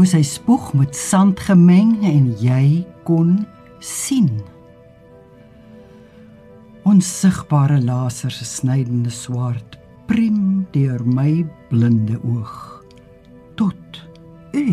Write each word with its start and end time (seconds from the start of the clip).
Glo 0.00 0.08
sy 0.08 0.22
spoeg 0.24 0.70
met 0.80 0.96
sand 0.96 1.36
gemeng 1.44 1.90
en 2.08 2.30
jy 2.40 2.86
kon 3.04 3.34
sien. 3.84 4.30
Onsigbare 6.88 7.76
lasers 7.84 8.38
se 8.40 8.46
snydende 8.48 9.12
swaard 9.12 9.76
prim 10.08 10.62
deur 10.72 11.04
my 11.04 11.44
blinde 11.68 12.16
oog 12.24 12.54
tot 13.60 14.00
u 14.56 14.72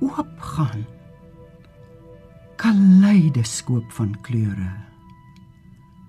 oopgaan. 0.00 0.86
Kaleidoskoop 2.56 3.92
van 3.98 4.16
kleure. 4.24 4.70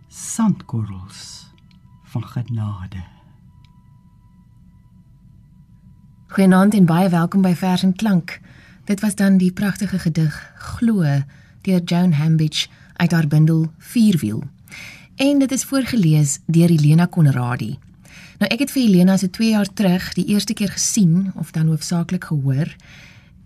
Sandkorrels 0.08 1.52
van 2.16 2.24
genade. 2.38 3.04
Goeienaand 6.34 6.74
en 6.74 6.86
baie 6.90 7.10
welkom 7.14 7.44
by 7.46 7.52
Vers 7.54 7.84
en 7.86 7.92
Klank. 7.94 8.40
Dit 8.90 9.04
was 9.06 9.14
dan 9.16 9.36
die 9.38 9.52
pragtige 9.54 10.00
gedig 10.02 10.34
Glo 10.58 11.04
deur 11.62 11.84
Joan 11.86 12.16
Hambidge 12.18 12.68
uit 12.94 13.12
haar 13.12 13.28
bundel 13.28 13.68
Vierwiel. 13.78 14.42
En 15.16 15.40
dit 15.40 15.52
is 15.52 15.64
voorgeles 15.64 16.40
deur 16.46 16.74
Helena 16.74 17.06
Konradi. 17.06 17.78
Nou 18.42 18.50
ek 18.50 18.66
het 18.66 18.74
vir 18.74 18.82
Helena 18.82 19.20
se 19.22 19.30
2 19.30 19.52
jaar 19.52 19.70
terug 19.74 20.10
die 20.18 20.26
eerste 20.34 20.58
keer 20.58 20.74
gesien 20.74 21.30
of 21.38 21.54
dan 21.54 21.70
hoofsaaklik 21.70 22.26
gehoor 22.34 22.74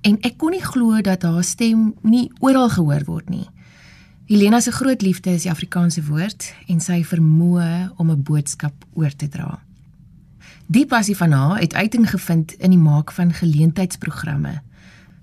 en 0.07 0.17
ek 0.23 0.39
kon 0.39 0.55
nie 0.55 0.63
glo 0.63 1.03
dat 1.03 1.27
haar 1.27 1.43
stem 1.43 1.91
nie 2.07 2.29
oral 2.39 2.71
gehoor 2.71 3.03
word 3.03 3.29
nie. 3.29 3.49
Helena 4.31 4.63
se 4.63 4.71
groot 4.71 5.03
liefde 5.03 5.35
is 5.35 5.43
die 5.43 5.51
Afrikaanse 5.51 6.07
woord 6.07 6.53
en 6.71 6.79
sy 6.79 7.03
vermoë 7.03 7.97
om 7.97 8.11
'n 8.11 8.23
boodskap 8.23 8.87
oor 8.95 9.11
te 9.11 9.27
dra. 9.27 9.66
Die 10.67 10.85
passie 10.85 11.15
van 11.15 11.31
haar 11.31 11.59
het 11.59 11.73
uiting 11.73 12.09
gevind 12.09 12.51
in 12.51 12.73
die 12.75 12.79
maak 12.79 13.11
van 13.15 13.29
geleentheidsprogramme. 13.33 14.57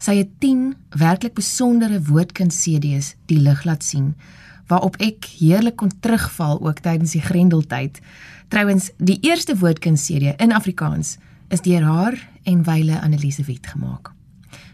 Sy 0.00 0.14
het 0.16 0.30
10 0.40 0.70
werklik 0.96 1.34
besondere 1.36 2.00
woordkuns 2.02 2.62
CD's 2.64 3.12
die 3.28 3.38
lig 3.38 3.64
laat 3.68 3.84
sien 3.84 4.14
waarop 4.72 4.96
ek 5.04 5.28
heerlik 5.36 5.76
kon 5.76 5.92
terugval 6.00 6.56
ook 6.64 6.80
tydens 6.80 7.12
die 7.12 7.20
Grendeltyd. 7.20 8.00
Trouwens, 8.48 8.88
die 8.96 9.18
eerste 9.20 9.58
woordkuns 9.60 10.06
CD 10.08 10.32
in 10.40 10.56
Afrikaans 10.56 11.18
is 11.52 11.60
deur 11.60 11.84
haar 11.84 12.16
en 12.48 12.64
Wyle 12.64 13.00
Annelise 13.00 13.44
Wet 13.44 13.66
gemaak. 13.66 14.14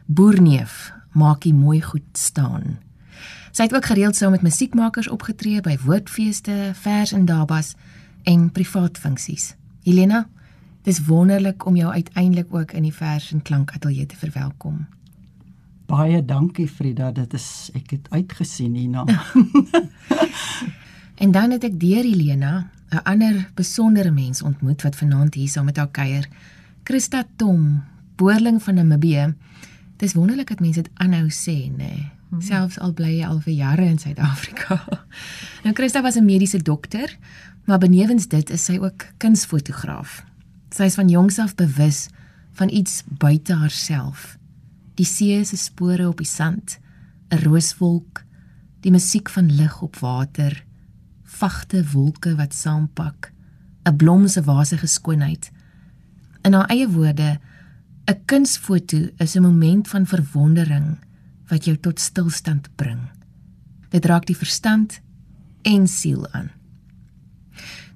Boerneef, 0.07 0.93
maak 1.11 1.43
jy 1.43 1.53
mooi 1.53 1.83
goed 1.83 2.07
staan. 2.15 2.79
Sy 3.51 3.67
het 3.67 3.75
ook 3.75 3.91
gereeld 3.91 4.15
saam 4.17 4.31
met 4.31 4.47
musiekmakers 4.47 5.11
opgetree 5.11 5.59
by 5.61 5.75
woordfeeste, 5.83 6.71
vers 6.79 7.13
en 7.13 7.27
dabas 7.27 7.75
en 8.23 8.53
privaat 8.55 8.99
funksies. 8.99 9.57
Helena, 9.83 10.29
dis 10.83 11.03
wonderlik 11.07 11.67
om 11.67 11.77
jou 11.77 11.93
uiteindelik 11.93 12.55
ook 12.55 12.73
in 12.73 12.83
die 12.83 12.95
vers 12.95 13.33
en 13.33 13.43
klank 13.43 13.71
ateljee 13.71 14.07
te 14.07 14.17
verwelkom. 14.17 14.87
Baie 15.91 16.25
dankie 16.25 16.69
Frida, 16.69 17.11
dit 17.13 17.33
is 17.35 17.71
ek 17.75 17.91
het 17.91 18.11
uitgesien 18.11 18.75
hierna. 18.75 19.05
en 21.23 21.31
dan 21.31 21.51
het 21.51 21.65
ek 21.65 21.81
deur 21.81 22.07
Helena 22.07 22.71
'n 22.91 23.03
ander 23.03 23.51
besondere 23.55 24.11
mens 24.11 24.43
ontmoet 24.43 24.83
wat 24.83 24.97
vanaand 24.97 25.35
hier 25.35 25.49
saam 25.49 25.65
met 25.65 25.77
haar 25.77 25.91
kuier. 25.91 26.29
Christa 26.83 27.25
Tom, 27.37 27.83
boerling 28.17 28.63
van 28.63 28.75
Namibië. 28.75 29.35
Dis 29.97 30.15
wonderlik 30.15 30.49
dat 30.49 30.61
mense 30.61 30.83
dit 30.83 30.91
aanhou 30.95 31.29
sê, 31.31 31.71
nê. 31.71 31.77
Nee. 31.77 32.11
Hmm. 32.31 32.41
Selfs 32.41 32.79
al 32.79 32.93
bly 32.93 33.19
jy 33.19 33.27
al 33.27 33.41
vir 33.41 33.53
jare 33.55 33.85
in 33.85 33.99
Suid-Afrika. 33.99 34.83
nou 35.65 35.75
Christa 35.75 36.03
was 36.03 36.15
'n 36.17 36.25
mediese 36.25 36.63
dokter, 36.63 37.19
maar 37.65 37.79
benewens 37.79 38.29
dit 38.29 38.51
is 38.51 38.65
sy 38.65 38.79
ook 38.79 39.07
kunsfotograaf. 39.17 40.25
Sy 40.71 40.87
is 40.87 40.95
van 40.95 41.09
jongs 41.11 41.39
af 41.39 41.55
bewus 41.59 42.09
van 42.59 42.71
iets 42.71 43.03
buite 43.19 43.55
haarself. 43.55 44.37
Die 44.95 45.07
see 45.07 45.45
se 45.45 45.57
spore 45.57 46.09
op 46.09 46.19
die 46.23 46.27
sand, 46.29 46.79
'n 47.31 47.43
rooswolk, 47.43 48.25
die 48.81 48.91
musiek 48.91 49.29
van 49.31 49.51
lig 49.51 49.83
op 49.83 49.97
water, 49.97 50.65
vagte 51.25 51.85
wolke 51.93 52.37
wat 52.37 52.55
saampak, 52.55 53.33
'n 53.85 53.97
blom 53.97 54.29
se 54.29 54.43
wasige 54.43 54.87
skoonheid. 54.87 55.51
In 56.43 56.53
haar 56.53 56.69
eie 56.69 56.89
woorde 56.89 57.41
'n 58.07 58.25
kunsfoto 58.25 59.09
is 59.17 59.35
'n 59.37 59.43
moment 59.43 59.89
van 59.89 60.07
verwondering 60.07 60.99
wat 61.49 61.65
jou 61.65 61.77
tot 61.77 62.01
stilstand 62.01 62.69
bring. 62.77 63.01
Dit 63.89 64.05
raak 64.05 64.27
die 64.27 64.37
verstand 64.37 65.01
en 65.63 65.87
siel 65.87 66.29
aan. 66.33 66.60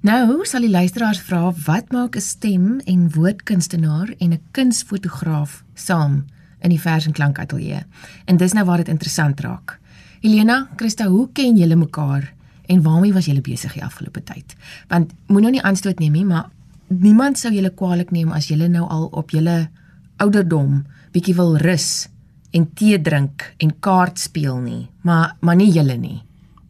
Nou 0.05 0.43
sal 0.45 0.67
die 0.67 0.69
luisteraars 0.69 1.17
vra 1.25 1.47
wat 1.65 1.87
maak 1.93 2.17
'n 2.17 2.21
stem 2.21 2.81
en 2.85 3.11
woordkunstenaar 3.13 4.15
en 4.19 4.33
'n 4.33 4.41
kunsfotograaf 4.51 5.65
saam 5.75 6.25
in 6.61 6.69
die 6.71 6.81
vers 6.81 7.07
en 7.07 7.13
klank 7.13 7.39
ateljee. 7.39 7.85
En 8.25 8.37
dis 8.37 8.53
nou 8.53 8.65
waar 8.67 8.77
dit 8.77 8.89
interessant 8.89 9.41
raak. 9.41 9.81
Elena, 10.21 10.69
Christa, 10.77 11.07
hoe 11.07 11.29
ken 11.33 11.57
julle 11.57 11.77
mekaar 11.77 12.35
en 12.67 12.83
waarmee 12.83 13.13
was 13.13 13.25
julle 13.25 13.41
besig 13.41 13.73
die 13.73 13.85
afgelope 13.85 14.23
tyd? 14.23 14.55
Want 14.89 15.13
moenie 15.27 15.43
nou 15.43 15.51
nie 15.51 15.63
aanstoot 15.63 15.99
neem 15.99 16.13
nie, 16.13 16.25
maar 16.25 16.51
niemand 16.89 17.39
sou 17.39 17.53
julle 17.53 17.71
kwaadlik 17.71 18.11
neem 18.11 18.33
as 18.33 18.49
julle 18.49 18.69
nou 18.69 18.89
al 18.89 19.05
op 19.05 19.31
julle 19.31 19.69
ouderdom 20.17 20.85
bietjie 21.13 21.35
wil 21.35 21.57
rus 21.57 22.09
en 22.51 22.73
tee 22.75 23.01
drink 23.01 23.55
en 23.57 23.81
kaart 23.81 24.19
speel 24.19 24.59
nie, 24.59 24.89
maar 25.01 25.37
maar 25.41 25.57
nie 25.57 25.73
julle 25.73 25.97
nie. 25.97 26.23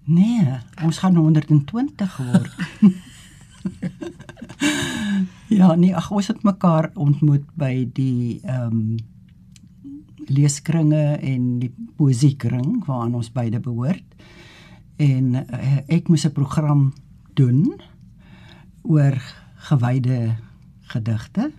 Nee, 0.05 0.61
ons 0.85 0.99
gaan 0.99 1.17
120 1.17 2.17
word. 2.17 2.51
ja, 5.59 5.75
nee, 5.75 5.95
ag 5.97 6.11
ons 6.11 6.31
het 6.33 6.43
mekaar 6.43 6.91
ontmoet 6.95 7.47
by 7.59 7.89
die 7.93 8.41
ehm 8.43 8.79
um, 8.79 8.95
leeskringe 10.25 11.19
en 11.21 11.59
die 11.61 11.69
poesiekring 11.99 12.79
waaraan 12.87 13.19
ons 13.19 13.29
beide 13.33 13.59
behoort. 13.61 14.15
En 14.97 15.35
uh, 15.37 15.75
ek 15.93 16.09
moes 16.09 16.25
'n 16.25 16.33
program 16.33 16.95
doen 17.37 17.77
oor 18.83 19.21
gewyde 19.69 20.37
gedigte 20.89 21.51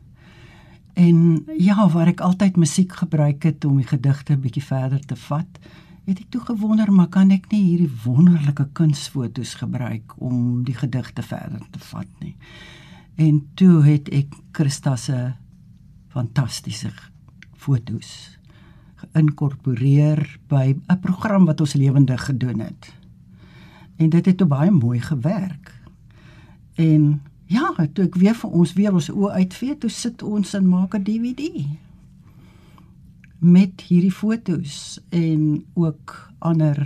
En 0.96 1.46
ja, 1.58 1.90
waar 1.92 2.08
ek 2.08 2.22
altyd 2.24 2.56
musiek 2.56 2.94
gebruik 2.96 3.44
het 3.44 3.66
om 3.68 3.76
die 3.82 3.88
gedigte 3.88 4.38
bietjie 4.40 4.64
verder 4.64 5.02
te 5.04 5.18
vat, 5.28 5.60
het 6.06 6.20
ek 6.20 6.30
toe 6.30 6.42
gewonder, 6.42 6.92
maar 6.94 7.10
kan 7.10 7.32
ek 7.34 7.50
nie 7.52 7.64
hierdie 7.64 7.92
wonderlike 8.04 8.68
kunsfoto's 8.78 9.56
gebruik 9.62 10.14
om 10.22 10.64
die 10.68 10.76
gedigte 10.78 11.26
verder 11.26 11.64
te 11.72 11.82
vat 11.90 12.10
nie. 12.22 12.36
En 13.16 13.42
toe 13.56 13.82
het 13.86 14.10
ek 14.14 14.34
Christa 14.56 14.96
se 14.96 15.20
fantastiese 16.14 16.92
foto's 17.56 18.38
geïnkorporeer 19.02 20.40
by 20.48 20.76
'n 20.76 21.00
program 21.02 21.46
wat 21.46 21.62
ons 21.62 21.74
lewendig 21.74 22.26
gedoen 22.26 22.60
het. 22.60 22.94
En 23.98 24.10
dit 24.10 24.26
het 24.26 24.48
baie 24.48 24.72
mooi 24.72 25.00
gewerk. 25.00 25.74
En 26.76 27.22
Ja, 27.46 27.70
toe 27.94 28.08
ek 28.08 28.16
weer 28.18 28.34
vir 28.34 28.54
ons 28.58 28.74
weer 28.74 28.94
ons 28.98 29.08
oë 29.14 29.32
uitvee, 29.44 29.78
toe 29.78 29.90
sit 29.94 30.24
ons 30.26 30.54
en 30.58 30.66
maak 30.66 30.96
'n 30.98 31.04
DVD 31.06 31.66
met 33.46 33.82
hierdie 33.88 34.14
fotos 34.14 34.98
en 35.14 35.66
ook 35.74 36.16
ander 36.40 36.82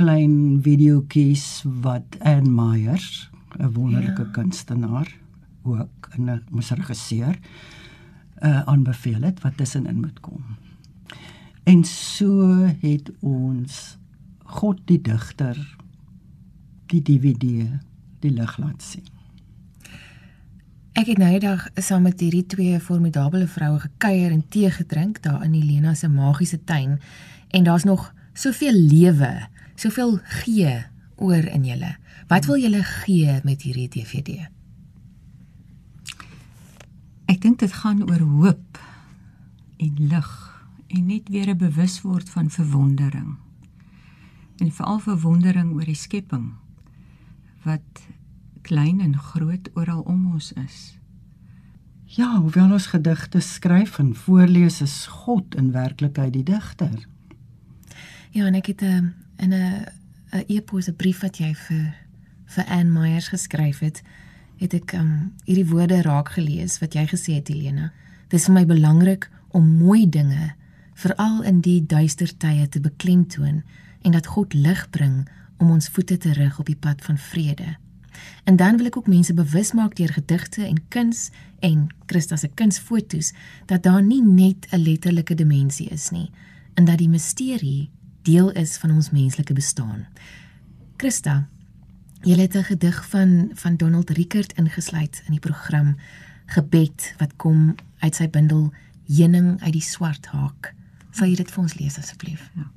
klein 0.00 0.62
videoetjies 0.64 1.64
wat 1.84 2.16
Anne 2.18 2.50
Meyers, 2.50 3.30
'n 3.58 3.72
wonderlike 3.72 4.22
ja. 4.22 4.32
kunstenaar, 4.32 5.18
ook 5.62 6.08
'n 6.16 6.42
musikregisseur 6.50 7.38
uh 8.42 8.62
aanbeveel 8.66 9.22
het 9.22 9.40
wat 9.40 9.56
tussenin 9.56 10.00
moet 10.00 10.20
kom. 10.20 10.42
En 11.62 11.84
so 11.84 12.48
het 12.80 13.12
ons 13.20 13.98
God 14.44 14.80
die 14.84 15.00
digter 15.00 15.76
die 16.86 17.02
DVD 17.02 17.68
die 18.20 18.32
lig 18.32 18.56
laat 18.58 18.82
sien. 18.82 19.11
Ek 20.92 21.08
het 21.08 21.16
nou 21.16 21.30
eendag 21.32 21.70
saam 21.80 22.02
met 22.04 22.20
hierdie 22.20 22.44
twee 22.44 22.76
formidable 22.80 23.46
vroue 23.48 23.78
gekuier 23.80 24.32
en 24.34 24.42
tee 24.52 24.68
gedrink 24.70 25.22
daar 25.24 25.40
in 25.46 25.54
Helena 25.56 25.94
se 25.96 26.08
magiese 26.08 26.58
tuin 26.68 26.98
en 27.48 27.64
daar's 27.64 27.86
nog 27.88 28.10
soveel 28.36 28.76
lewe, 28.76 29.48
soveel 29.74 30.18
gee 30.42 30.74
oor 31.16 31.48
in 31.48 31.64
julle. 31.64 31.94
Wat 32.28 32.44
wil 32.44 32.60
julle 32.60 32.82
gee 32.84 33.38
met 33.44 33.64
hierdie 33.64 33.88
DVD? 33.88 34.50
Ek 37.24 37.40
dink 37.40 37.64
dit 37.64 37.72
gaan 37.72 38.04
oor 38.04 38.20
hoop 38.20 38.80
en 39.80 39.94
lig 40.12 40.30
en 40.92 41.06
net 41.06 41.28
weer 41.32 41.48
'n 41.48 41.56
bewusword 41.56 42.28
van 42.28 42.50
verwondering. 42.50 43.36
En 44.60 44.72
veral 44.72 44.98
verwondering 44.98 45.72
oor 45.72 45.88
die 45.88 45.96
skepping 45.96 46.52
wat 47.64 48.04
klein 48.62 49.00
en 49.00 49.18
groot 49.18 49.70
ons 50.32 50.52
is. 50.52 50.80
Ja, 52.12 52.40
hoewel 52.40 52.72
ons 52.72 52.90
gedigte 52.92 53.40
skryf 53.40 53.98
en 53.98 54.14
voorlees 54.14 54.80
is 54.84 55.06
God 55.06 55.54
in 55.56 55.72
werklikheid 55.72 56.32
die 56.32 56.44
digter. 56.44 57.06
Ja, 58.32 58.46
en 58.46 58.54
ek 58.54 58.66
het 58.66 58.82
'n 58.82 58.84
ehm, 58.84 59.08
in 59.36 59.52
'n 59.52 59.86
'n 60.32 60.44
e-pos 60.48 60.88
'n 60.88 60.96
brief 60.96 61.20
wat 61.20 61.38
jy 61.38 61.54
vir 61.54 61.94
vir 62.44 62.64
Anne 62.64 62.90
Meyers 62.90 63.28
geskryf 63.28 63.78
het, 63.78 64.02
het 64.56 64.74
ek 64.74 64.92
um 64.92 65.32
hierdie 65.44 65.68
woorde 65.68 66.02
raak 66.02 66.28
gelees 66.28 66.78
wat 66.78 66.94
jy 66.94 67.06
gesê 67.06 67.34
het 67.34 67.48
Helena. 67.48 67.92
Dit 68.28 68.40
is 68.40 68.46
vir 68.46 68.54
my 68.54 68.66
belangrik 68.66 69.30
om 69.50 69.76
mooi 69.78 70.08
dinge 70.08 70.54
veral 70.94 71.42
in 71.42 71.60
die 71.60 71.86
duister 71.86 72.36
tye 72.36 72.68
te 72.68 72.80
beklemtoon 72.80 73.62
en 74.02 74.12
dat 74.12 74.26
God 74.26 74.54
lig 74.54 74.90
bring 74.90 75.28
om 75.58 75.70
ons 75.70 75.88
voete 75.88 76.16
te 76.16 76.32
rig 76.32 76.58
op 76.58 76.66
die 76.66 76.76
pad 76.76 77.02
van 77.04 77.18
vrede. 77.18 77.76
En 78.44 78.56
dan 78.56 78.76
wil 78.76 78.86
ek 78.86 78.96
ook 78.96 79.06
mense 79.06 79.34
bewus 79.34 79.72
maak 79.72 79.96
deur 79.96 80.12
gedigte 80.12 80.64
en 80.66 80.78
kuns 80.88 81.30
en 81.60 81.86
Christus 82.06 82.40
se 82.40 82.48
kunsfoto's 82.48 83.32
dat 83.66 83.82
daar 83.82 84.02
nie 84.02 84.22
net 84.22 84.66
'n 84.70 84.82
letterlike 84.82 85.34
dimensie 85.34 85.88
is 85.88 86.10
nie 86.10 86.30
en 86.74 86.84
dat 86.84 86.98
die 86.98 87.08
misterie 87.08 87.90
deel 88.22 88.50
is 88.50 88.76
van 88.76 88.90
ons 88.90 89.10
menslike 89.10 89.52
bestaan. 89.52 90.06
Christa, 90.96 91.48
jy 92.22 92.36
het 92.38 92.54
'n 92.56 92.62
gedig 92.62 93.08
van 93.08 93.50
van 93.54 93.76
Donald 93.76 94.10
Rickert 94.10 94.52
ingesluit 94.52 95.22
in 95.26 95.30
die 95.30 95.40
program 95.40 95.96
Gebed 96.46 97.14
wat 97.18 97.36
kom 97.36 97.74
uit 97.98 98.14
sy 98.14 98.28
bundel 98.30 98.72
Heuning 99.06 99.62
uit 99.62 99.72
die 99.72 99.82
swart 99.82 100.26
haak. 100.26 100.74
Sal 101.10 101.26
jy 101.26 101.36
dit 101.36 101.50
vir 101.50 101.62
ons 101.62 101.74
lees 101.74 101.98
asseblief? 101.98 102.50
Ja. 102.54 102.70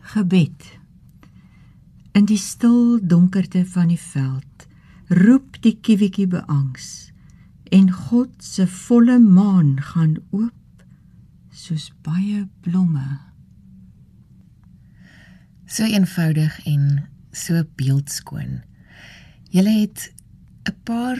Gebed. 0.00 0.78
In 2.14 2.28
die 2.30 2.38
stil 2.38 3.00
donkerte 3.02 3.64
van 3.66 3.88
die 3.90 3.98
veld 3.98 4.66
roep 5.10 5.56
die 5.66 5.72
kiewetjie 5.82 6.28
beangs 6.30 7.10
en 7.74 7.88
God 7.90 8.36
se 8.38 8.66
volle 8.70 9.16
maan 9.18 9.72
gaan 9.82 10.12
oop 10.30 10.84
soos 11.50 11.88
baie 12.06 12.44
blomme. 12.62 13.18
So 15.66 15.82
eenvoudig 15.90 16.60
en 16.70 16.84
so 17.34 17.64
beeldskoon. 17.80 18.62
Jy 19.50 19.64
het 19.66 20.12
'n 20.70 20.76
paar 20.84 21.18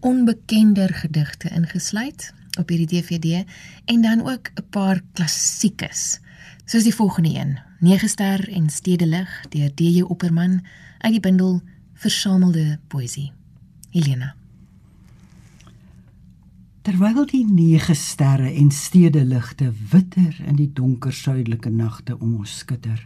onbekender 0.00 0.94
gedigte 0.94 1.52
ingesluit 1.52 2.32
op 2.58 2.68
hierdie 2.68 2.88
DVD 2.96 3.44
en 3.84 4.00
dan 4.00 4.24
ook 4.24 4.50
'n 4.56 4.68
paar 4.70 5.02
klassiekes. 5.12 6.20
Soos 6.64 6.84
die 6.84 6.94
volgende 6.94 7.34
een, 7.34 7.58
Negester 7.80 8.48
en 8.52 8.70
Stedelig 8.70 9.44
deur 9.48 9.70
DJ 9.74 10.02
Opperman 10.02 10.60
uit 10.98 11.12
die 11.12 11.20
bundel 11.20 11.60
Versamelde 11.94 12.78
Poesie. 12.88 13.32
Helena. 13.90 14.34
Terwyl 16.82 17.26
die 17.28 17.44
nege 17.44 17.94
sterre 17.94 18.50
en 18.52 18.70
stedeligte 18.70 19.72
witter 19.90 20.36
in 20.46 20.56
die 20.56 20.70
donker 20.72 21.12
suidelike 21.12 21.70
nagte 21.70 22.16
om 22.18 22.38
ons 22.40 22.58
skitter, 22.62 23.00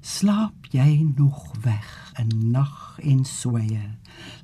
slaap 0.00 0.66
jy 0.74 1.04
nog 1.14 1.52
weg 1.62 1.90
in 2.18 2.50
nag 2.50 2.98
en 3.02 3.24
sweye 3.24 3.92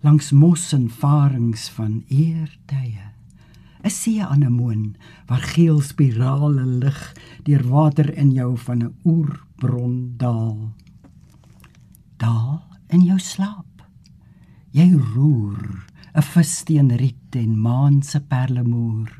langs 0.06 0.31
mos 0.31 0.73
en 0.73 0.88
farings 0.90 1.69
van 1.75 2.02
eertye. 2.08 3.08
'n 3.88 3.90
see 3.90 4.20
anemoon 4.20 4.96
waar 5.26 5.44
geel 5.55 5.81
spirale 5.81 6.64
lig 6.82 7.00
deur 7.46 7.64
water 7.73 8.08
in 8.23 8.31
jou 8.37 8.52
van 8.67 8.82
'n 8.85 8.94
oerbron 9.05 9.94
daal. 10.17 10.58
Daal 12.17 12.62
in 12.88 13.02
jou 13.08 13.19
slaap. 13.19 13.73
Jy 14.70 14.93
roer 15.14 15.85
'n 16.14 16.23
vissteen 16.23 16.96
riet 16.96 17.32
en 17.43 17.61
maan 17.61 18.02
se 18.02 18.20
perlemoer. 18.20 19.11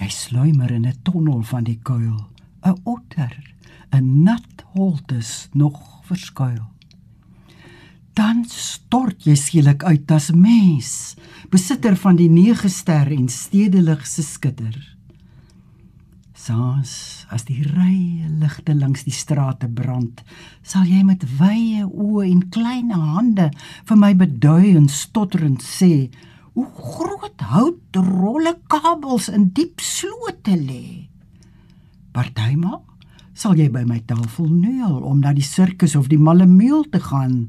Jy 0.00 0.08
sluimer 0.08 0.70
in 0.70 0.86
'n 0.86 1.02
tonnel 1.02 1.42
van 1.42 1.64
die 1.64 1.80
kuil, 1.82 2.20
'n 2.64 2.80
otter, 2.84 3.54
'n 3.92 4.22
nat 4.22 4.64
holtes 4.72 5.48
nog 5.52 6.00
verskuil 6.04 6.71
dan 8.16 8.44
stort 8.48 9.24
jy 9.24 9.34
skielik 9.38 9.84
uit 9.84 10.10
as 10.12 10.30
mens, 10.36 11.14
besitter 11.52 11.96
van 11.96 12.18
die 12.18 12.28
nege 12.32 12.68
ster 12.72 13.08
en 13.12 13.28
stedelig 13.32 14.04
se 14.08 14.24
skitter. 14.24 14.74
Saans 16.36 17.22
as 17.32 17.46
die 17.46 17.62
rye 17.62 18.28
ligte 18.40 18.74
langs 18.74 19.04
die 19.06 19.14
strate 19.14 19.68
brand, 19.70 20.24
sal 20.66 20.88
jy 20.90 21.04
met 21.06 21.24
wye 21.38 21.86
oë 21.86 22.26
en 22.26 22.42
klein 22.52 22.90
hande 22.90 23.48
vir 23.88 24.00
my 24.00 24.12
bedui 24.18 24.74
en 24.74 24.88
stotterend 24.90 25.62
sê: 25.62 26.10
"Hoe 26.54 26.66
groot 26.66 27.40
hout 27.54 27.96
rolle 27.96 28.56
kabels 28.66 29.28
in 29.28 29.52
diep 29.54 29.80
slote 29.80 30.58
lê." 30.58 31.08
Partyma 32.12 32.82
sal 33.32 33.54
jy 33.56 33.70
by 33.70 33.84
my 33.86 34.02
tafel 34.04 34.50
neul 34.50 35.00
om 35.00 35.20
na 35.20 35.32
die 35.32 35.46
sirkus 35.46 35.96
of 35.96 36.10
die 36.10 36.18
malemuul 36.18 36.84
te 36.90 37.00
gaan 37.00 37.48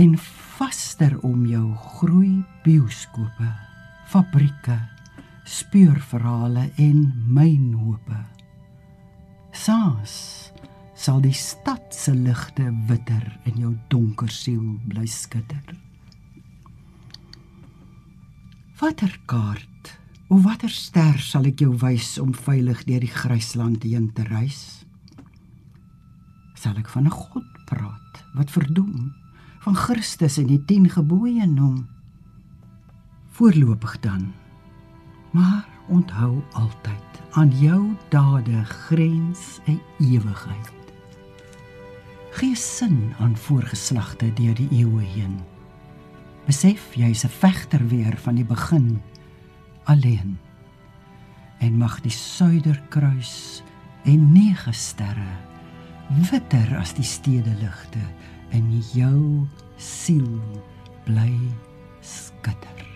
en 0.00 0.14
vaster 0.56 1.12
om 1.26 1.42
jou 1.44 1.66
groei 1.76 2.38
bioskope, 2.64 3.48
fabrieke, 4.08 4.78
speurverhale 5.44 6.70
en 6.80 7.02
mynhope. 7.28 8.20
Saans 9.52 10.14
sal 10.96 11.20
die 11.24 11.36
stad 11.36 11.92
se 11.92 12.14
ligte 12.16 12.70
witter 12.88 13.28
in 13.50 13.60
jou 13.60 13.74
donker 13.92 14.32
siel 14.32 14.64
bly 14.88 15.04
skitter. 15.04 15.76
Watter 18.80 19.12
kaart 19.28 19.94
of 20.32 20.44
watter 20.48 20.72
ster 20.72 21.20
sal 21.20 21.48
ek 21.50 21.60
jou 21.60 21.74
wys 21.84 22.14
om 22.22 22.32
veilig 22.32 22.86
deur 22.88 23.04
die 23.04 23.16
grysland 23.20 23.84
heen 23.84 24.08
te 24.16 24.24
reis? 24.32 24.86
Sal 26.56 26.80
ek 26.80 26.88
van 26.88 27.04
'n 27.04 27.18
God 27.20 27.48
praat 27.68 28.24
wat 28.32 28.48
verdoem 28.48 29.19
van 29.60 29.76
Christus 29.76 30.38
en 30.40 30.46
die 30.48 30.62
10 30.64 30.88
gebooie 30.90 31.46
noem. 31.46 31.84
Voorlopig 33.36 34.00
dan. 34.00 34.32
Maar 35.30 35.68
onthou 35.88 36.42
altyd 36.52 37.20
aan 37.30 37.52
jou 37.60 37.92
dade 38.08 38.64
grens 38.64 39.60
'n 39.66 39.80
ewigheid. 39.98 40.72
Gee 42.30 42.56
sin 42.56 43.12
aan 43.18 43.36
voorgeslagte 43.36 44.32
deur 44.32 44.54
die 44.54 44.68
eeue 44.70 45.04
heen. 45.04 45.40
Besef 46.46 46.94
jy's 46.94 47.24
'n 47.24 47.28
vegter 47.28 47.86
weer 47.88 48.16
van 48.16 48.34
die 48.34 48.44
begin 48.44 49.02
alleen. 49.84 50.38
En 51.58 51.76
mag 51.76 52.00
die 52.00 52.10
suiderkruis 52.10 53.62
en 54.04 54.32
nege 54.32 54.72
sterre 54.72 55.48
witter 56.30 56.78
as 56.78 56.94
die 56.94 57.04
stedeligte 57.04 58.00
in 58.56 58.80
jou 58.92 59.46
siel 59.76 60.40
bly 61.06 61.32
skitter. 62.00 62.89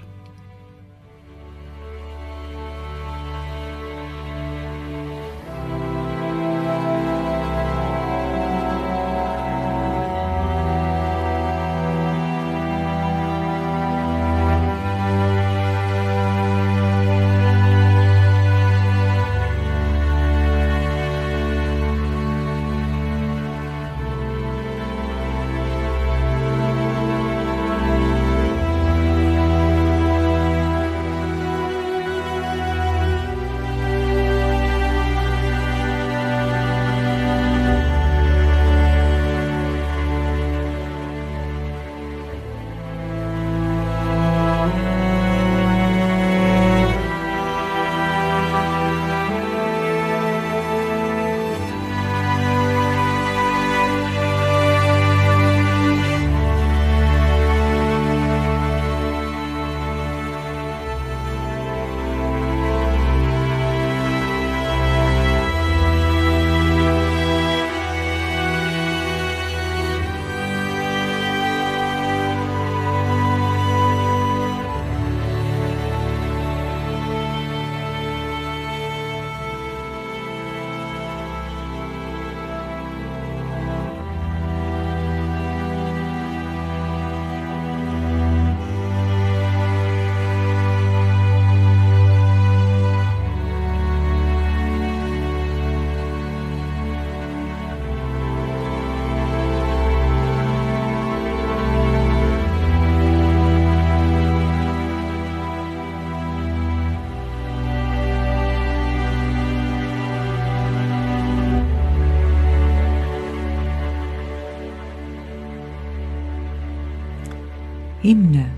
Himne 118.05 118.51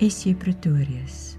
S.J. 0.00 0.38
Pretorius. 0.40 1.36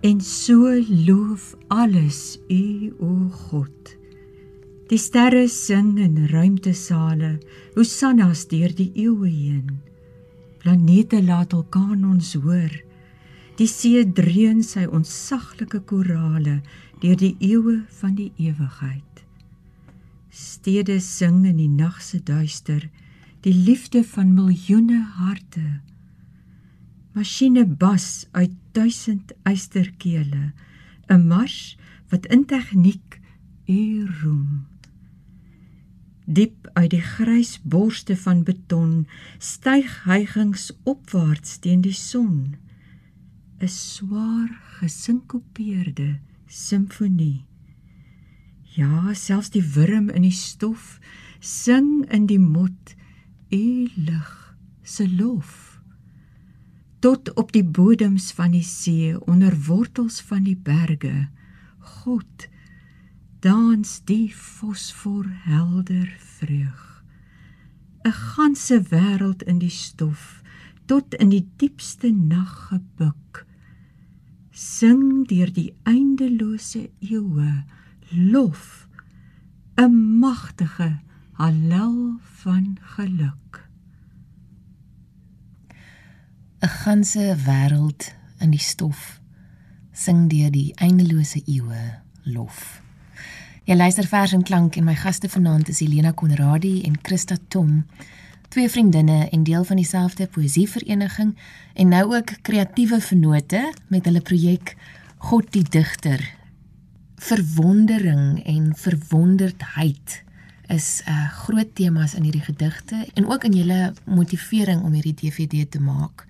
En 0.00 0.20
so 0.24 0.70
loof 0.88 1.54
alles 1.68 2.38
U 2.48 2.94
o 3.04 3.28
God. 3.28 3.90
Die 4.88 4.96
sterre 4.96 5.42
sing 5.52 5.98
in 6.00 6.14
ruimtesale, 6.32 7.34
hosannas 7.74 8.46
deur 8.48 8.72
die 8.78 8.88
eeue 8.94 9.28
heen. 9.28 9.82
Planete 10.64 11.20
laat 11.20 11.52
hul 11.52 11.66
kanons 11.68 12.32
hoor. 12.46 12.72
Die 13.60 13.68
see 13.68 14.00
dreun 14.00 14.64
sy 14.64 14.86
ontsaglike 14.88 15.82
korale 15.84 16.62
deur 17.04 17.20
die 17.20 17.34
eeue 17.50 17.82
van 18.00 18.16
die 18.16 18.30
ewigheid. 18.40 19.20
Stede 20.32 20.96
sing 21.04 21.44
in 21.44 21.60
die 21.60 21.68
nag 21.68 22.00
se 22.00 22.24
duister 22.24 22.88
die 23.44 23.56
liefde 23.68 24.00
van 24.16 24.32
miljoene 24.32 25.04
harte. 25.20 25.68
Masjiene 27.12 27.64
bas 27.66 28.26
uit 28.30 28.52
duisend 28.72 29.32
eysterkele, 29.42 30.52
'n 31.08 31.26
mars 31.26 31.76
wat 32.08 32.26
in 32.26 32.44
tegniek 32.46 33.20
u 33.66 34.06
roem. 34.22 34.66
Diep 36.26 36.70
uit 36.72 36.90
die 36.90 37.02
grys 37.02 37.58
borste 37.62 38.16
van 38.16 38.42
beton 38.46 39.06
styg 39.38 40.04
hygings 40.04 40.70
opwaarts 40.82 41.58
teen 41.58 41.80
die 41.80 41.96
son. 41.96 42.56
'n 43.60 43.68
Swaar 43.68 44.50
gesinkopeerde 44.78 46.20
simfonie. 46.46 47.44
Ja, 48.62 49.14
selfs 49.14 49.50
die 49.50 49.64
wurm 49.74 50.08
in 50.08 50.22
die 50.22 50.36
stof 50.36 51.00
sing 51.40 52.06
in 52.12 52.26
die 52.26 52.38
mot 52.38 52.94
u 53.50 53.88
lig 53.96 54.56
se 54.82 55.08
lof. 55.08 55.69
Tot 57.00 57.32
op 57.34 57.52
die 57.52 57.64
bodems 57.64 58.32
van 58.36 58.52
die 58.52 58.64
see 58.66 59.14
onder 59.24 59.54
wortels 59.66 60.20
van 60.20 60.44
die 60.44 60.56
berge, 60.56 61.28
God 61.78 62.48
dans 63.40 64.00
die 64.04 64.28
fosfor 64.36 65.24
helder 65.46 66.08
vreug. 66.18 66.86
'n 68.04 68.12
ganse 68.12 68.76
wêreld 68.92 69.42
in 69.42 69.58
die 69.60 69.72
stof 69.72 70.42
tot 70.86 71.14
in 71.14 71.28
die 71.32 71.46
diepste 71.56 72.10
nag 72.12 72.52
gebuk. 72.68 73.44
Sing 74.50 75.26
deur 75.28 75.52
die 75.52 75.72
eindelose 75.84 76.90
eeue 77.00 77.64
lof 78.10 78.88
'n 79.76 80.18
magtige 80.20 81.00
hallel 81.40 82.20
van 82.44 82.76
geluk 82.96 83.69
'n 86.62 86.68
ganse 86.84 87.36
wêreld 87.46 88.12
in 88.38 88.50
die 88.50 88.60
stof 88.60 89.20
sing 89.92 90.28
deur 90.28 90.50
die 90.52 90.72
eindelose 90.76 91.40
eeue 91.46 91.80
lof. 92.24 92.82
Jy 93.64 93.76
luister 93.76 94.04
vers 94.04 94.34
en 94.36 94.42
klank 94.42 94.76
en 94.76 94.84
my 94.84 94.94
gaste 94.94 95.28
vanaand 95.28 95.68
is 95.72 95.80
Helena 95.80 96.12
Konradi 96.12 96.82
en 96.84 96.98
Christa 97.02 97.36
Tom 97.48 97.86
twee 98.52 98.68
vriendinne 98.68 99.28
en 99.30 99.42
deel 99.42 99.64
van 99.64 99.80
dieselfde 99.80 100.26
poësievereniging 100.26 101.32
en 101.74 101.88
nou 101.88 102.04
ook 102.16 102.36
kreatiewe 102.42 103.00
vennote 103.00 103.62
met 103.88 104.04
hulle 104.04 104.20
projek 104.20 104.74
God 105.30 105.52
die 105.52 105.64
digter. 105.64 106.20
Verwondering 107.16 108.42
en 108.44 108.72
verwonderdheid 108.76 110.24
is 110.70 111.02
'n 111.04 111.10
uh, 111.10 111.28
groot 111.30 111.74
temas 111.74 112.14
in 112.14 112.22
hierdie 112.22 112.46
gedigte 112.46 113.08
en 113.14 113.26
ook 113.26 113.44
in 113.44 113.52
julle 113.52 113.92
motivering 114.04 114.82
om 114.82 114.92
hierdie 114.92 115.14
DVD 115.14 115.70
te 115.70 115.80
maak. 115.80 116.26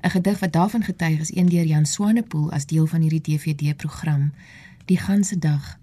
'n 0.00 0.10
Gedig 0.10 0.38
wat 0.38 0.52
daarvan 0.52 0.82
getuig 0.82 1.20
is 1.20 1.34
een 1.36 1.48
deur 1.48 1.64
Jan 1.64 1.86
Swanepoel 1.86 2.52
as 2.52 2.66
deel 2.66 2.86
van 2.86 3.00
hierdie 3.00 3.20
DVD 3.20 3.76
program. 3.76 4.32
Die 4.84 4.98
ganse 4.98 5.38
dag 5.38 5.78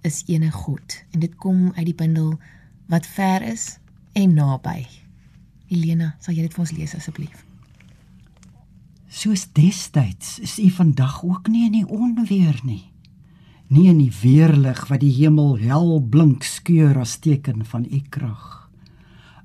is 0.00 0.22
ene 0.26 0.50
God 0.50 1.04
en 1.10 1.20
dit 1.20 1.34
kom 1.34 1.72
uit 1.74 1.84
die 1.84 1.94
bundel 1.94 2.38
wat 2.86 3.06
ver 3.06 3.42
is 3.42 3.78
en 4.12 4.34
naby. 4.34 4.86
Helena, 5.66 6.16
sal 6.18 6.34
jy 6.34 6.42
dit 6.42 6.52
vir 6.52 6.60
ons 6.60 6.70
lees 6.70 6.94
asseblief? 6.94 7.44
Soos 9.08 9.52
destyds 9.52 10.38
is 10.38 10.58
u 10.58 10.70
vandag 10.70 11.24
ook 11.24 11.48
nie 11.48 11.64
in 11.64 11.72
die 11.72 11.86
onweer 11.88 12.60
nie 12.64 12.93
nie 13.72 13.88
in 13.88 13.98
die 13.98 14.12
weerlig 14.22 14.84
wat 14.90 15.00
die 15.00 15.12
hemel 15.16 15.56
hel 15.60 16.00
blink 16.00 16.44
skeur 16.44 16.98
as 17.00 17.16
teken 17.24 17.64
van 17.64 17.86
u 17.88 18.00
krag. 18.10 18.68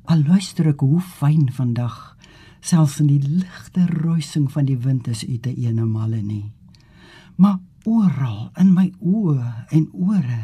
Al 0.09 0.23
luister 0.27 0.67
ek 0.71 0.83
hoe 0.83 1.01
fyn 1.01 1.47
vandag, 1.53 2.17
selfs 2.59 2.99
in 2.99 3.07
die 3.07 3.21
ligte 3.23 3.85
ruising 3.88 4.49
van 4.51 4.67
die 4.67 4.77
wind 4.77 5.07
is 5.07 5.23
u 5.23 5.38
te 5.38 5.53
eenemale 5.53 6.21
nie. 6.21 6.51
Maar 7.39 7.59
oral 7.88 8.49
in 8.59 8.73
my 8.75 8.89
oë 8.99 9.69
en 9.71 9.88
ore, 9.93 10.41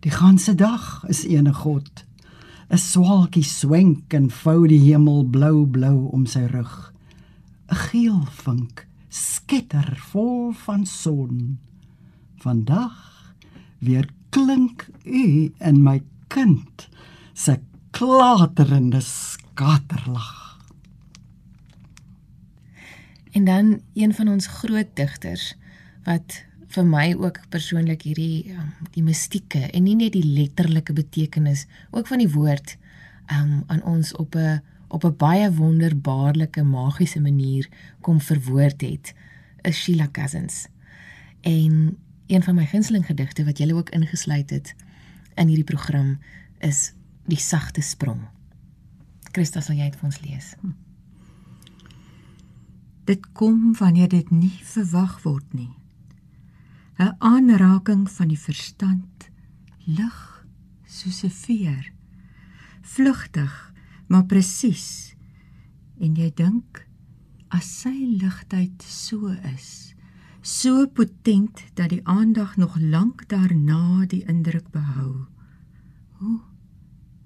die 0.00 0.14
ganse 0.14 0.54
dag 0.54 1.04
is 1.08 1.26
ene 1.28 1.52
God. 1.52 2.06
'n 2.72 2.78
Swaalkie 2.78 3.44
swenk 3.44 4.14
en 4.14 4.30
vou 4.30 4.66
die 4.66 4.80
hemel 4.80 5.26
blou 5.28 5.66
blou 5.66 6.08
om 6.08 6.24
sy 6.26 6.46
rug. 6.48 6.94
'n 7.68 7.76
Geel 7.76 8.24
vink 8.24 8.86
skitter 9.08 9.92
vol 10.08 10.52
van 10.56 10.86
son 10.86 11.58
vandag 12.42 13.34
weer 13.78 14.08
klink 14.34 14.86
u 15.04 15.52
in 15.58 15.82
my 15.82 16.00
kind 16.32 16.88
se 17.32 17.58
klaterende 17.90 19.00
skaterlag. 19.00 20.40
En 23.32 23.44
dan 23.44 23.80
een 23.94 24.14
van 24.14 24.28
ons 24.28 24.46
groot 24.46 24.88
digters 24.94 25.54
wat 26.04 26.42
vir 26.72 26.86
my 26.88 27.06
ook 27.20 27.38
persoonlik 27.52 28.04
hierdie 28.08 28.52
um, 28.56 28.72
die 28.94 29.04
mistieke 29.04 29.66
en 29.70 29.84
nie 29.84 29.96
net 29.96 30.14
die 30.16 30.24
letterlike 30.24 30.94
betekenis 30.96 31.66
ook 31.90 32.08
van 32.08 32.22
die 32.24 32.30
woord 32.32 32.76
um, 33.32 33.62
aan 33.66 33.82
ons 33.84 34.14
op 34.16 34.36
'n 34.36 34.60
op 34.88 35.04
'n 35.04 35.16
baie 35.16 35.52
wonderbaarlike 35.52 36.62
magiese 36.62 37.20
manier 37.20 37.68
kom 38.00 38.20
verwoord 38.20 38.80
het 38.80 39.14
is 39.62 39.82
Sheila 39.82 40.08
Cousins. 40.12 40.66
En 41.40 41.96
een 42.26 42.42
van 42.42 42.54
my 42.54 42.66
gunsteling 42.66 43.06
gedigte 43.06 43.44
wat 43.44 43.58
julle 43.58 43.74
ook 43.74 43.90
ingesluit 43.90 44.50
het 44.50 44.74
in 45.34 45.48
hierdie 45.48 45.68
program 45.68 46.18
is 46.58 46.92
Die 47.26 47.38
sagte 47.38 47.82
sprong. 47.82 48.24
Christa 49.32 49.62
sal 49.62 49.78
jy 49.78 49.86
dit 49.90 49.98
vir 50.00 50.08
ons 50.08 50.20
lees. 50.24 50.48
Hm. 50.60 50.72
Dit 53.06 53.28
kom 53.38 53.72
wanneer 53.78 54.10
dit 54.10 54.30
nie 54.34 54.58
verwag 54.74 55.20
word 55.22 55.54
nie. 55.54 55.72
'n 56.98 57.16
Aanraking 57.18 58.10
van 58.10 58.28
die 58.28 58.38
verstand 58.38 59.30
lig 59.86 60.18
soos 60.86 61.22
'n 61.24 61.30
veer. 61.30 61.92
Vlugtig, 62.82 63.72
maar 64.06 64.26
presies. 64.26 65.14
En 65.98 66.14
jy 66.14 66.30
dink 66.34 66.86
as 67.48 67.80
sy 67.82 67.94
ligtheid 68.20 68.82
so 68.82 69.28
is, 69.54 69.91
so 70.42 70.86
potent 70.90 71.62
dat 71.74 71.88
die 71.88 72.00
aandag 72.02 72.56
nog 72.56 72.76
lank 72.80 73.28
daarna 73.28 74.06
die 74.06 74.24
indruk 74.26 74.70
behou. 74.74 75.26
Hoe 76.18 76.40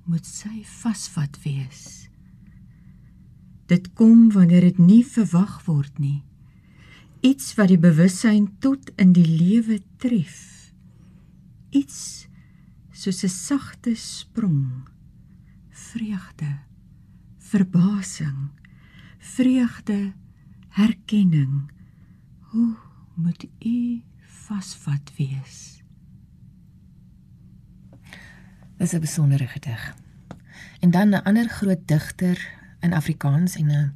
moet 0.04 0.26
sy 0.26 0.60
vasvat 0.64 1.40
wees? 1.42 2.10
Dit 3.66 3.92
kom 3.98 4.28
wanneer 4.32 4.68
dit 4.68 4.78
nie 4.78 5.02
verwag 5.04 5.64
word 5.64 5.98
nie. 5.98 6.22
Iets 7.24 7.54
wat 7.58 7.72
die 7.72 7.80
bewussyn 7.80 8.50
tot 8.60 8.92
in 9.00 9.16
die 9.16 9.26
lewe 9.26 9.80
tref. 9.98 10.70
Iets 11.72 12.28
soos 12.92 13.24
'n 13.24 13.28
sagte 13.28 13.94
sprong. 13.94 14.88
Vreugde, 15.70 16.60
verbasing, 17.38 18.50
vreugde, 19.18 20.12
herkenning. 20.68 21.70
Hoe 22.40 22.85
moet 23.16 23.46
u 23.58 24.02
vasvat 24.20 25.12
wees. 25.16 25.82
Dis 28.76 28.92
'n 28.92 29.00
besondere 29.00 29.46
gedig. 29.46 29.94
En 30.80 30.90
dan 30.90 31.08
'n 31.08 31.22
ander 31.22 31.48
groot 31.48 31.88
digter 31.88 32.48
in 32.80 32.92
Afrikaans 32.92 33.56
en 33.56 33.66
'n 33.70 33.92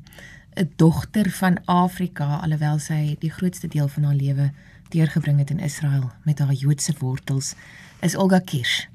'n 0.55 0.73
dogter 0.77 1.31
van 1.31 1.65
Afrika 1.65 2.37
alhoewel 2.37 2.79
sy 2.79 3.17
die 3.19 3.31
grootste 3.31 3.69
deel 3.69 3.89
van 3.89 4.03
haar 4.03 4.15
lewe 4.15 4.53
deurgebring 4.89 5.39
het 5.39 5.51
in 5.51 5.59
Israel 5.59 6.11
met 6.25 6.39
haar 6.39 6.53
Joodse 6.53 6.95
wortels 6.99 7.55
is 8.01 8.17
Olga 8.17 8.39
Kirsch. 8.39 8.87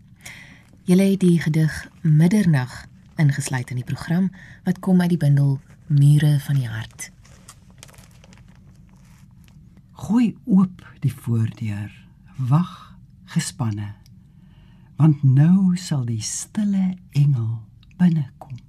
Julle 0.83 1.03
het 1.03 1.19
die 1.19 1.41
gedig 1.41 1.87
Middernag 2.01 2.85
ingesluit 3.15 3.69
in 3.69 3.75
die 3.75 3.85
program 3.85 4.31
wat 4.63 4.79
kom 4.79 5.01
uit 5.01 5.09
die 5.09 5.17
bundel 5.17 5.59
Mure 5.87 6.39
van 6.39 6.55
die 6.55 6.67
hart. 6.67 7.11
Gooi 9.95 10.33
oop 10.43 10.81
die 10.99 11.13
voordeur. 11.13 11.91
Wag 12.35 12.97
gespanne. 13.31 13.93
Want 14.99 15.23
nou 15.23 15.77
sal 15.79 16.03
die 16.09 16.19
stille 16.19 16.97
engel 17.15 17.61
binnekom. 17.95 18.59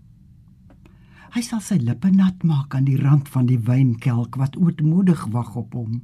Hy 1.35 1.43
sal 1.43 1.65
sy 1.67 1.81
lippe 1.83 2.13
nat 2.15 2.47
maak 2.47 2.79
aan 2.79 2.87
die 2.87 3.01
rand 3.01 3.27
van 3.35 3.51
die 3.51 3.59
wynkelk 3.59 4.39
wat 4.39 4.55
ootmoedig 4.55 5.27
wag 5.35 5.51
op 5.59 5.75
hom. 5.75 5.99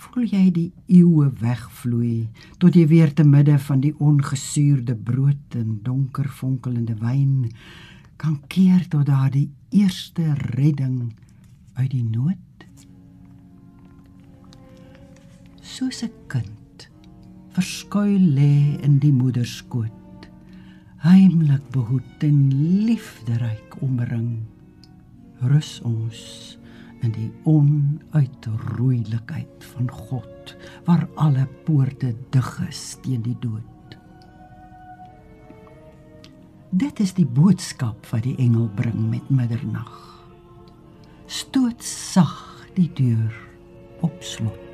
Voel 0.00 0.24
jy 0.32 0.44
die 0.56 0.68
eeue 0.88 1.28
wegvloei 1.44 2.30
tot 2.56 2.74
jy 2.74 2.88
weer 2.88 3.12
te 3.12 3.28
midde 3.28 3.60
van 3.68 3.84
die 3.84 3.92
ongesuurde 4.00 4.96
brood 4.96 5.60
en 5.60 5.82
donker 5.84 6.32
fonkelende 6.40 6.96
wyn 7.04 7.50
kan 8.16 8.40
keer 8.48 8.88
tot 8.88 9.12
daardie 9.12 9.50
eerste 9.76 10.32
redding 10.56 11.10
uit 11.76 11.92
die 11.92 12.06
nood? 12.08 12.40
Soos 15.70 16.02
'n 16.02 16.10
kind 16.26 16.90
verskuil 17.54 18.24
lê 18.38 18.82
in 18.82 18.98
die 18.98 19.12
moeder 19.12 19.46
se 19.46 19.62
skoot 19.62 20.00
heimlik 21.00 21.64
behoed 21.72 22.24
en 22.26 22.50
liefderyk 22.86 23.76
omring. 23.82 24.40
Rus 25.40 25.80
ons 25.86 26.58
in 27.00 27.12
die 27.14 27.32
onuitroeilikheid 27.48 29.64
van 29.72 29.90
God 29.90 30.56
waar 30.84 31.08
alle 31.14 31.48
poorte 31.64 32.16
dig 32.34 32.60
is 32.68 32.96
teen 33.04 33.22
die 33.24 33.36
dood. 33.40 33.64
Dit 36.70 37.00
is 37.00 37.12
die 37.16 37.26
boodskap 37.26 38.06
wat 38.12 38.22
die 38.28 38.36
engel 38.42 38.68
bring 38.76 39.10
met 39.10 39.30
middernag. 39.30 40.26
Stoot 41.26 41.82
sag 41.82 42.66
die 42.76 42.90
deur 42.94 43.34
op 44.04 44.16
slot 44.20 44.69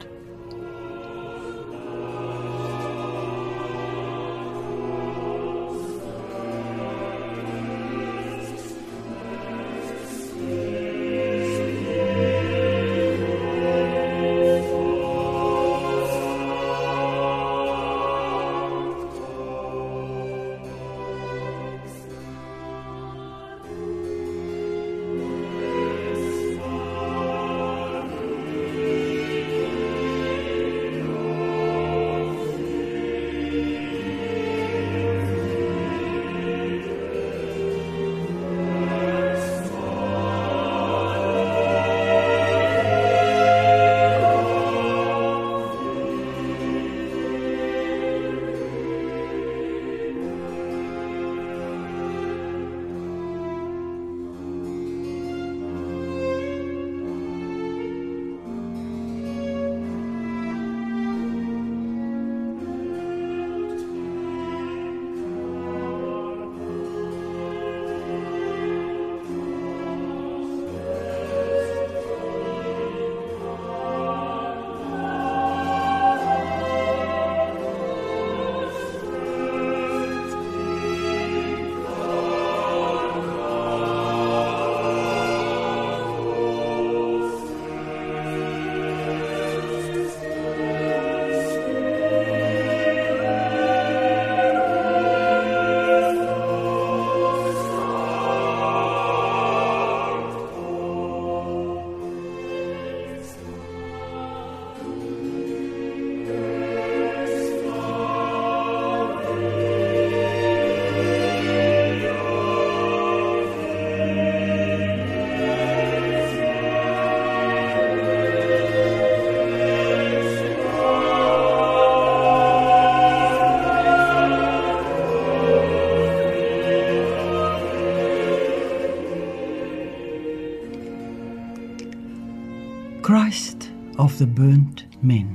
Christ 133.06 133.71
of 133.99 134.16
the 134.16 134.26
burnt 134.26 134.82
men. 135.00 135.28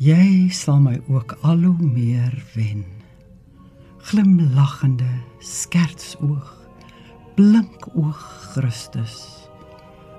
Jy 0.00 0.48
sal 0.48 0.80
my 0.80 0.94
ook 1.12 1.34
al 1.44 1.60
hoe 1.68 1.84
meer 1.84 2.32
wen. 2.54 2.80
Glimlaggende 4.08 5.10
skertsoog, 5.44 6.48
blinkoog 7.36 8.24
Christus 8.54 9.20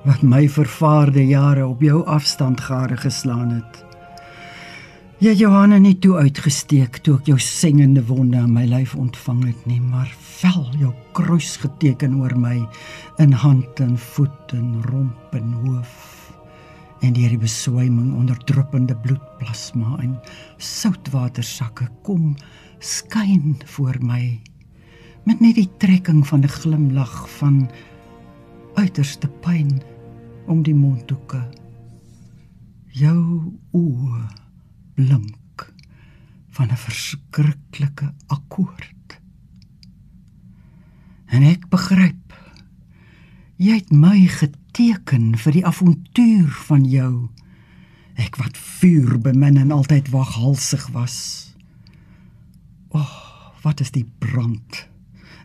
wat 0.06 0.22
my 0.22 0.46
vervaarde 0.50 1.26
jare 1.26 1.66
op 1.66 1.82
jou 1.82 2.06
afstand 2.06 2.62
gade 2.70 3.02
geslaan 3.02 3.50
het. 3.50 3.91
Jy 5.22 5.36
Johanna 5.38 5.78
nie 5.78 6.00
toe 6.02 6.16
uitgesteek 6.18 6.96
toe 7.06 7.20
ek 7.20 7.28
jou 7.30 7.36
sengende 7.46 8.02
wonde 8.08 8.40
aan 8.40 8.56
my 8.56 8.64
lyf 8.66 8.96
ontvang 8.98 9.44
het 9.52 9.68
nie, 9.70 9.78
maar 9.78 10.10
vel 10.40 10.64
jou 10.82 10.90
kruis 11.14 11.52
geteken 11.62 12.16
oor 12.18 12.34
my 12.34 12.56
in 13.22 13.36
hand 13.44 13.84
en 13.86 13.94
voet 14.02 14.56
en 14.58 14.82
romp 14.88 15.38
en 15.38 15.54
hoof. 15.60 15.94
En 17.06 17.14
deur 17.14 17.36
die 17.36 17.44
beswyming 17.46 18.16
onder 18.18 18.42
druppende 18.50 18.98
bloedplasma 19.06 20.00
en 20.02 20.18
soutwatersakke 20.58 21.92
kom 22.02 22.34
skyn 22.82 23.62
voor 23.78 24.02
my 24.02 24.24
met 25.30 25.38
net 25.38 25.62
die 25.62 25.70
trekking 25.78 26.26
van 26.26 26.42
'n 26.42 26.56
glimlag 26.58 27.30
van 27.38 27.70
uiterste 28.74 29.30
pyn 29.46 29.84
om 30.48 30.66
die 30.66 30.76
mondhoeke. 30.76 31.46
Jou 32.90 33.54
oë 33.70 34.41
blink 34.96 35.74
van 36.50 36.72
'n 36.72 36.78
verskriklike 36.78 38.14
akkoord. 38.28 39.20
En 41.26 41.44
ek 41.44 41.70
begryp 41.70 42.34
jy 43.62 43.78
het 43.78 43.92
my 43.92 44.26
geteken 44.28 45.38
vir 45.38 45.54
die 45.54 45.66
avontuur 45.66 46.50
van 46.68 46.86
jou. 46.86 47.30
Ek 48.16 48.36
wat 48.36 48.58
vuur 48.58 49.20
bemin 49.22 49.58
en 49.58 49.72
altyd 49.72 50.10
waghalsig 50.10 50.88
was. 50.96 51.54
O, 52.90 53.00
oh, 53.00 53.14
wat 53.62 53.80
is 53.80 53.92
die 53.92 54.08
brand 54.20 54.88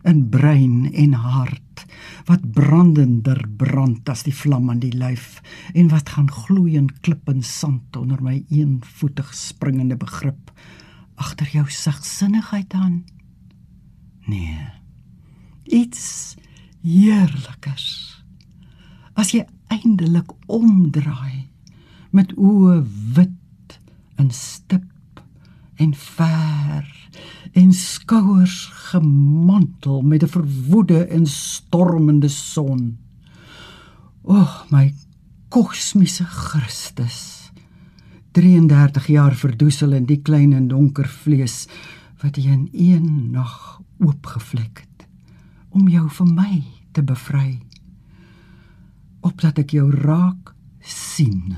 in 0.03 0.29
brein 0.29 0.93
en 0.93 1.13
hart 1.13 1.85
wat 2.27 2.43
brandender 2.51 3.39
brand 3.57 4.09
as 4.11 4.25
die 4.27 4.35
vlam 4.35 4.67
aan 4.71 4.81
die 4.83 4.93
lyf 4.95 5.39
en 5.73 5.87
wat 5.93 6.11
gaan 6.15 6.27
gloei 6.31 6.75
in 6.79 6.89
klip 7.05 7.29
en 7.31 7.43
sand 7.43 7.95
onder 7.95 8.19
my 8.23 8.41
eenvoetig 8.51 9.31
springende 9.35 9.95
begrip. 9.99 10.51
Agter 11.15 11.47
jou 11.53 11.65
sagsinnigheid 11.71 12.73
aan? 12.75 13.05
Nee. 14.27 14.67
Iets 15.63 16.35
heerlikers. 16.83 17.87
As 19.15 19.31
jy 19.31 19.45
eindelik 19.71 20.35
omdraai 20.51 21.47
met 22.15 22.35
oë 22.35 22.81
wit 23.15 23.79
en 24.19 24.29
stip 24.35 24.83
en 25.77 25.93
ver 25.93 27.09
en 27.53 27.73
skouers 27.73 28.69
gemantel 28.89 30.01
met 30.01 30.23
'n 30.23 30.27
verwoede 30.27 31.05
en 31.05 31.25
stormende 31.25 32.27
son. 32.29 32.97
O, 34.21 34.35
oh, 34.35 34.63
my 34.69 34.93
kosmiese 35.49 36.25
Christus. 36.25 37.51
33 38.31 39.07
jaar 39.07 39.35
verdoesel 39.35 39.91
in 39.97 40.05
die 40.05 40.21
klein 40.21 40.53
en 40.53 40.67
donker 40.67 41.07
vlees 41.07 41.65
wat 42.21 42.37
jy 42.37 42.51
in 42.53 42.67
een 42.73 43.31
nag 43.31 43.81
oopgevlek 43.97 44.83
het 44.83 45.07
om 45.69 45.87
jou 45.89 46.05
vir 46.19 46.29
my 46.29 46.63
te 46.93 47.01
bevry 47.01 47.59
opdat 49.25 49.57
ek 49.63 49.73
jou 49.77 49.87
raak 49.89 50.53
sien 50.85 51.57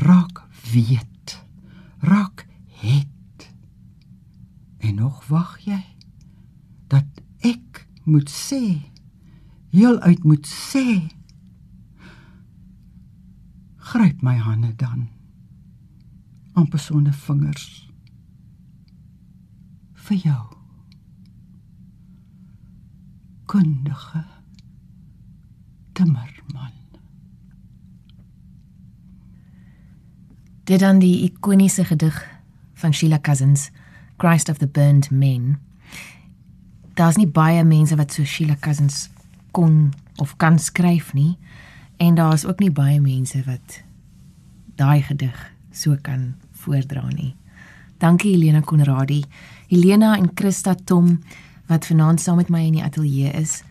raak 0.00 0.40
weet 0.72 1.36
raak 2.08 2.45
het. 2.86 3.50
En 4.78 4.94
nog 4.94 5.26
wag 5.26 5.58
jy 5.64 5.82
dat 6.86 7.06
ek 7.38 7.86
moet 8.04 8.30
sê 8.30 8.62
heel 9.74 9.98
uit 10.00 10.24
moet 10.24 10.46
sê 10.46 11.02
gryp 13.76 14.22
my 14.22 14.36
hande 14.36 14.72
dan 14.76 15.08
amper 16.56 16.80
sonder 16.80 17.14
vingers 17.26 17.66
vir 20.06 20.16
jou 20.22 20.42
kundige 23.46 24.24
timmerman. 25.92 26.72
Dit 30.66 30.80
dan 30.82 30.98
die 30.98 31.22
ikoniese 31.30 31.84
gedig 31.84 32.35
van 32.76 32.94
Sheila 32.94 33.18
Cousins 33.20 33.70
Christ 34.16 34.48
of 34.48 34.58
the 34.58 34.66
Burned 34.68 35.10
Men. 35.10 35.58
Daar's 36.96 37.16
nie 37.16 37.28
baie 37.28 37.64
mense 37.64 37.96
wat 37.96 38.12
so 38.12 38.24
Sheila 38.24 38.56
Cousins 38.60 39.08
kon 39.56 39.92
of 40.16 40.36
kan 40.36 40.58
skryf 40.58 41.12
nie 41.16 41.36
en 41.96 42.16
daar's 42.16 42.44
ook 42.44 42.60
nie 42.60 42.72
baie 42.72 43.00
mense 43.00 43.40
wat 43.48 43.82
daai 44.76 45.02
gedig 45.02 45.36
so 45.72 45.96
kan 46.02 46.34
voordra 46.52 47.08
nie. 47.12 47.34
Dankie 47.98 48.34
Helena 48.34 48.60
Konradi, 48.60 49.22
Helena 49.68 50.16
en 50.16 50.30
Christa 50.34 50.74
Tom 50.84 51.20
wat 51.66 51.88
vanaand 51.88 52.20
saam 52.20 52.36
met 52.36 52.52
my 52.52 52.66
in 52.68 52.76
die 52.78 52.84
ateljee 52.84 53.32
is 53.40 53.62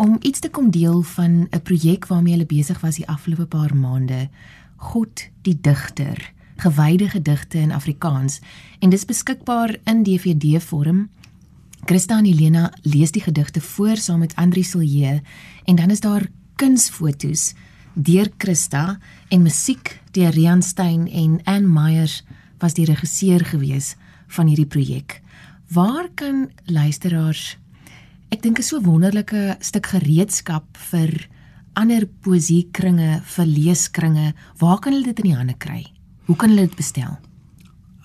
om 0.00 0.16
iets 0.26 0.40
te 0.40 0.50
kom 0.50 0.70
deel 0.70 1.02
van 1.02 1.46
'n 1.50 1.62
projek 1.62 2.06
waarmee 2.06 2.32
hulle 2.32 2.46
besig 2.46 2.80
was 2.80 2.96
die 2.96 3.08
afgelope 3.08 3.46
paar 3.46 3.76
maande. 3.76 4.28
God 4.76 5.28
die 5.42 5.60
digter, 5.60 6.32
gewyde 6.56 7.08
gedigte 7.08 7.58
in 7.58 7.72
Afrikaans 7.72 8.40
en 8.80 8.90
dis 8.90 9.04
beskikbaar 9.04 9.76
in 9.84 10.02
DVD 10.02 10.62
vorm. 10.62 11.08
Christa 11.84 12.18
en 12.18 12.24
Helena 12.24 12.70
lees 12.82 13.12
die 13.12 13.22
gedigte 13.22 13.60
voor 13.60 13.96
saam 13.96 14.22
met 14.24 14.36
Andri 14.36 14.62
Silje 14.64 15.20
en 15.64 15.76
dan 15.76 15.90
is 15.90 16.00
daar 16.00 16.28
kunsfoto's 16.56 17.52
deur 17.94 18.30
Christa 18.38 18.98
en 19.28 19.42
musiek 19.42 20.00
deur 20.12 20.32
Rian 20.32 20.62
Stein 20.62 21.08
en 21.10 21.40
Ann 21.44 21.72
Meyers 21.72 22.22
was 22.58 22.74
die 22.74 22.86
regisseur 22.88 23.44
gewees 23.44 23.94
van 24.28 24.46
hierdie 24.46 24.70
projek. 24.70 25.20
Waar 25.68 26.08
kan 26.14 26.48
luisteraars 26.64 27.56
ek 28.34 28.42
dink 28.42 28.58
is 28.58 28.72
so 28.72 28.80
wonderlike 28.82 29.58
stuk 29.62 29.92
gereedskap 29.92 30.66
vir 30.90 31.12
ander 31.78 32.06
poesiekringe, 32.24 33.20
vir 33.22 33.46
leeskringe, 33.46 34.32
waar 34.58 34.80
kan 34.82 34.94
hulle 34.94 35.10
dit 35.10 35.22
in 35.22 35.30
die 35.30 35.38
hande 35.38 35.58
kry? 35.58 35.93
Hoe 36.24 36.36
kan 36.36 36.48
hulle 36.48 36.66
dit 36.66 36.76
bestel? 36.76 37.18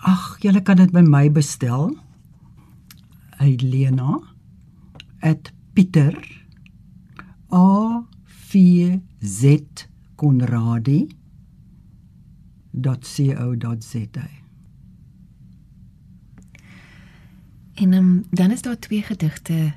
Ag, 0.03 0.38
julle 0.43 0.62
kan 0.62 0.75
dit 0.79 0.91
by 0.91 1.01
my 1.03 1.32
bestel. 1.32 1.95
Helena 3.39 4.19
@pieter 5.73 6.15
a 7.51 8.03
v 8.25 8.99
z 9.19 9.63
konradi.co.za. 10.15 11.08
En 17.73 17.93
um, 17.93 18.25
dan 18.32 18.51
is 18.51 18.62
daar 18.62 18.79
twee 18.79 19.01
gedigte 19.01 19.73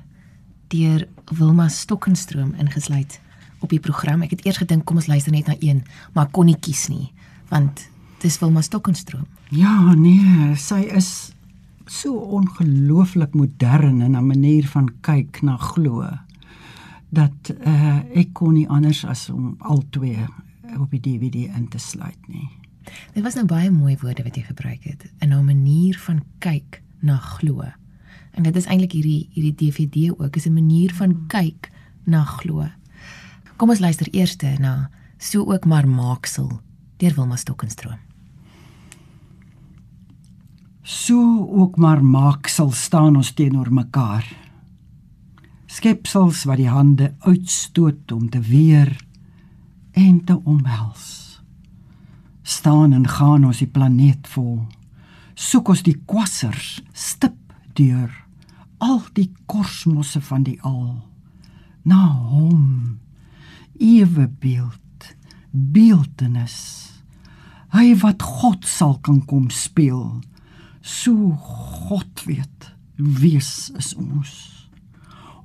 deur 0.67 1.07
Wilma 1.25 1.67
Stokkenstroom 1.67 2.53
ingesluit 2.53 3.21
op 3.59 3.69
die 3.69 3.79
program. 3.79 4.21
Ek 4.21 4.29
het 4.29 4.45
eers 4.45 4.57
gedink 4.57 4.85
kom 4.85 4.95
ons 4.99 5.07
luister 5.07 5.31
net 5.31 5.47
na 5.47 5.55
een, 5.59 5.83
maar 6.13 6.27
kon 6.27 6.45
nie 6.45 6.59
kies 6.59 6.87
nie, 6.91 7.13
want 7.47 7.92
dis 8.23 8.39
Wilma 8.39 8.61
Stokkenstroom. 8.63 9.25
Ja, 9.51 9.93
nee, 9.99 10.55
sy 10.55 10.85
is 10.95 11.33
so 11.91 12.15
ongelooflik 12.15 13.35
modern 13.35 14.01
in 14.01 14.15
'n 14.15 14.25
manier 14.25 14.67
van 14.67 14.89
kyk 15.01 15.41
na 15.41 15.57
glo 15.57 16.07
dat 17.09 17.53
uh, 17.65 17.99
ek 18.15 18.33
kon 18.33 18.53
nie 18.53 18.67
anders 18.69 19.05
as 19.05 19.29
om 19.29 19.55
al 19.59 19.83
twee 19.89 20.25
op 20.79 20.89
die 20.89 20.99
DVD 20.99 21.51
in 21.55 21.67
te 21.67 21.77
sluit 21.77 22.27
nie. 22.27 22.49
Dit 23.13 23.23
was 23.23 23.35
nou 23.35 23.45
baie 23.45 23.71
mooi 23.71 23.97
woorde 24.01 24.23
wat 24.23 24.35
jy 24.35 24.43
gebruik 24.43 24.83
het 24.83 25.11
in 25.19 25.33
'n 25.33 25.45
manier 25.45 25.99
van 25.99 26.23
kyk 26.39 26.81
na 27.01 27.17
glo. 27.17 27.61
En 28.31 28.43
dit 28.43 28.55
is 28.55 28.65
eintlik 28.65 28.91
hierdie 28.91 29.29
hierdie 29.33 29.55
DVD 29.55 30.15
ook 30.17 30.35
is 30.35 30.47
'n 30.47 30.53
manier 30.53 30.93
van 30.93 31.27
kyk 31.27 31.71
na 32.03 32.23
glo. 32.23 32.67
Kom 33.57 33.69
ons 33.69 33.79
luister 33.79 34.07
eers 34.11 34.35
na 34.59 34.89
so 35.17 35.45
ook 35.45 35.65
maar 35.65 35.87
maaksel 35.87 36.61
deur 36.97 37.13
Wilma 37.15 37.35
Stokenstroom. 37.35 38.02
So 40.83 41.47
ook 41.49 41.77
maar 41.77 42.03
maaksel 42.05 42.71
staan 42.71 43.15
ons 43.15 43.31
teenoor 43.31 43.73
mekaar. 43.73 44.25
Skepsels 45.65 46.43
wat 46.43 46.59
die 46.59 46.69
hande 46.69 47.13
uitstoot 47.19 48.11
om 48.11 48.29
te 48.29 48.39
weer 48.39 48.91
en 49.91 50.23
te 50.23 50.39
omhels. 50.43 51.39
Staan 52.41 52.93
en 52.93 53.07
gaan 53.07 53.45
ons 53.45 53.63
die 53.63 53.67
planeet 53.67 54.27
vol. 54.27 54.65
Soek 55.33 55.71
ons 55.71 55.85
die 55.87 55.95
kwassers 56.05 56.81
stip 56.91 57.39
deur 57.73 58.11
al 58.83 58.99
die 59.15 59.31
kosmosse 59.47 60.21
van 60.21 60.43
die 60.43 60.59
al 60.61 60.99
na 61.87 62.01
hom 62.31 62.99
ewe 63.79 64.27
beeld 64.43 65.07
beeldenis 65.51 66.57
hy 67.75 67.93
wat 68.03 68.23
God 68.23 68.67
sal 68.67 68.97
kan 69.05 69.21
kom 69.27 69.49
speel 69.53 70.21
so 70.83 71.31
God 71.87 72.23
weet 72.27 72.71
wees 72.95 73.71
is 73.79 73.93
ons. 73.97 74.33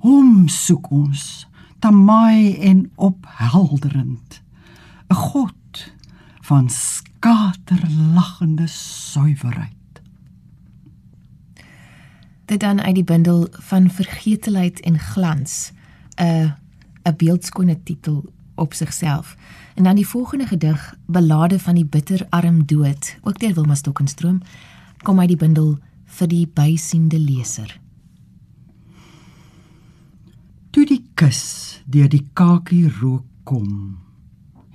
Hom 0.03 0.47
soek 0.51 0.91
ons 0.91 1.47
tamai 1.79 2.59
en 2.59 2.91
ophelderend. 2.95 4.41
'n 5.09 5.15
God 5.15 5.91
van 6.45 6.69
skaterlagende 6.69 8.67
suiwerheid 8.67 9.79
dit 12.49 12.59
dan 12.59 12.81
uit 12.81 12.95
die 12.95 13.03
bundel 13.03 13.47
van 13.51 13.89
vergetelheid 13.89 14.79
en 14.79 14.99
glans 14.99 15.71
'n 16.15 16.53
'n 17.03 17.15
beeldskone 17.17 17.83
titel 17.83 18.33
op 18.55 18.73
sigself 18.73 19.35
en 19.75 19.83
dan 19.83 19.95
die 19.95 20.07
volgende 20.07 20.47
gedig 20.47 20.95
belade 21.05 21.59
van 21.59 21.75
die 21.75 21.85
bitterarm 21.85 22.65
dood 22.65 23.17
ook 23.21 23.39
deur 23.39 23.53
Wilma 23.53 23.75
Stokenstroom 23.75 24.41
kom 25.03 25.19
uit 25.19 25.31
die 25.33 25.39
bundel 25.39 25.77
vir 26.17 26.27
die 26.31 26.45
bysiende 26.47 27.19
leser. 27.19 27.71
Toe 30.69 30.85
die 30.85 31.01
kus 31.17 31.43
deur 31.89 32.09
die 32.09 32.25
kakie 32.33 32.87
rook 32.99 33.25
kom 33.43 33.97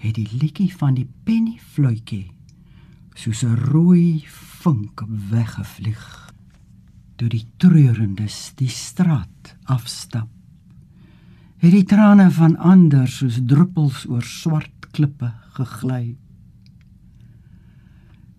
het 0.03 0.17
die 0.19 0.29
liedjie 0.33 0.73
van 0.75 0.97
die 0.99 1.09
penny 1.25 1.59
fluitjie 1.59 2.31
soos 3.15 3.45
'n 3.45 3.57
rooi 3.71 4.25
vink 4.27 5.03
weggevlieg. 5.31 6.33
Toe 7.17 7.29
die 7.29 7.47
treurendes 7.57 8.53
die 8.57 8.69
straat 8.69 9.57
afstap 9.65 10.29
het 11.65 11.73
die 11.73 11.87
trane 11.89 12.27
van 12.31 12.59
ander 12.61 13.09
soos 13.09 13.39
druppels 13.49 14.03
oor 14.11 14.25
swart 14.29 14.91
klippe 14.93 15.31
gegly 15.57 16.17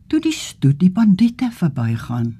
toe 0.07 0.21
die 0.21 0.35
stoet 0.35 0.79
die 0.79 0.91
bandiete 0.91 1.49
verbygaan 1.51 2.35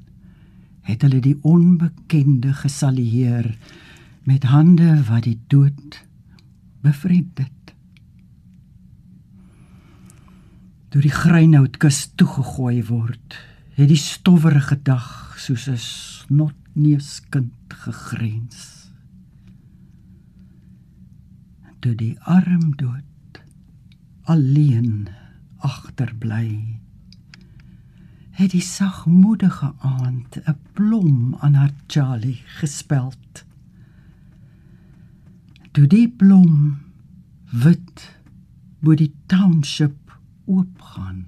het 0.85 1.01
hulle 1.01 1.19
die 1.19 1.37
onbekende 1.41 2.53
gesalieer 2.53 3.49
met 4.23 4.45
hande 4.49 4.91
wat 5.09 5.25
die 5.25 5.39
dood 5.47 5.99
bevriend 6.85 7.41
het 7.41 7.75
toe 10.93 11.01
die 11.01 11.13
greinhoutkus 11.13 12.05
toegegooi 12.15 12.79
word 12.87 13.41
het 13.75 13.89
die 13.91 13.99
stowwerige 13.99 14.77
dag 14.87 15.35
soos 15.35 15.67
'n 15.67 15.77
snotneuskind 15.77 17.73
gegrens. 17.85 18.91
Toe 21.79 21.95
die 21.95 22.15
arm 22.19 22.75
dood 22.75 23.41
alleen 24.23 25.07
agterbly 25.57 26.79
het 28.35 28.51
die 28.51 28.61
sagmoedige 28.61 29.73
aand 29.79 30.37
'n 30.43 30.57
blom 30.73 31.35
aan 31.39 31.53
haar 31.53 31.73
Charlie 31.87 32.41
gespeld. 32.45 33.45
Toe 35.71 35.87
die 35.87 36.09
blom 36.09 36.77
wit 37.51 38.19
bo 38.79 38.93
die 38.95 39.13
township 39.25 40.19
oopgaan 40.45 41.25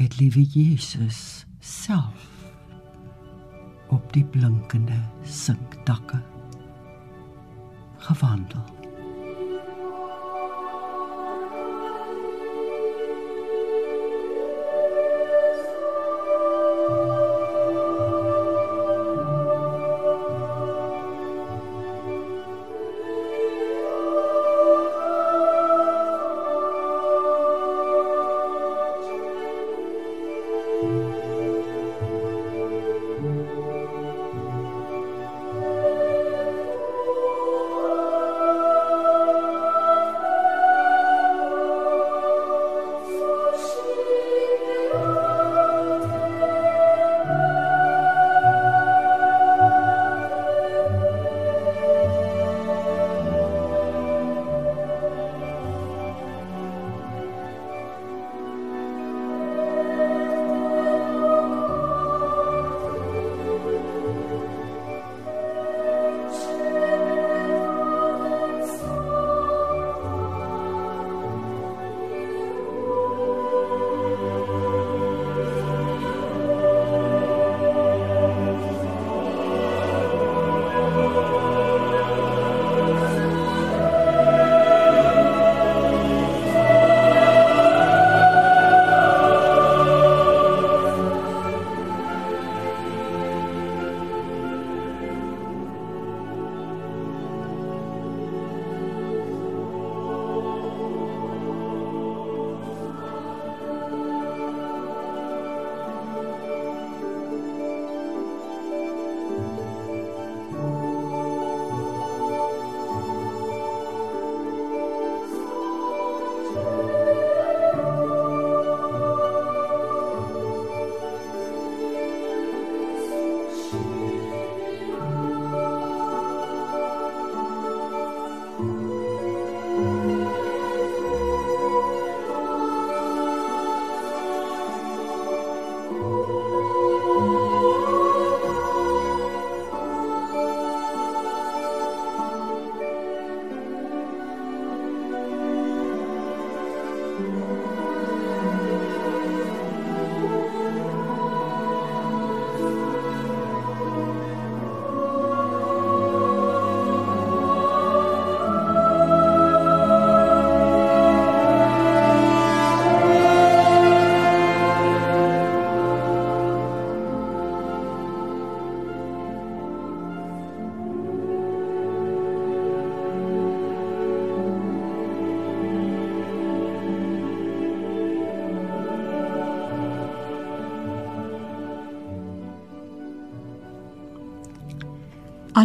het 0.00 0.20
liewe 0.20 0.42
Jesus 0.42 1.46
self 1.58 2.28
op 3.88 4.12
die 4.12 4.24
blinkende 4.24 5.00
sinkdakke 5.22 6.22
gewandel. 7.96 8.79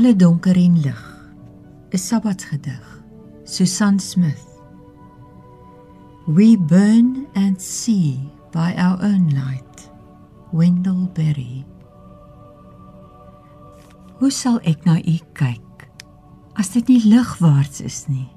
Alle 0.05 0.15
donker 0.15 0.55
en 0.55 0.81
lig. 0.81 1.03
'n 1.89 1.97
Sabbatsgedig. 1.97 3.03
Susan 3.43 3.99
Smith. 3.99 4.45
We 6.27 6.57
burn 6.57 7.25
and 7.33 7.61
see 7.61 8.19
by 8.51 8.75
our 8.77 9.01
own 9.01 9.33
light. 9.33 9.91
Wendell 10.51 11.09
Berry. 11.13 11.65
Hoe 14.19 14.29
sal 14.29 14.59
ek 14.61 14.85
na 14.85 15.01
u 15.01 15.17
kyk 15.33 15.89
as 16.53 16.69
dit 16.69 16.87
nie 16.87 17.01
ligwaarts 17.01 17.81
is 17.81 18.05
nie? 18.07 18.29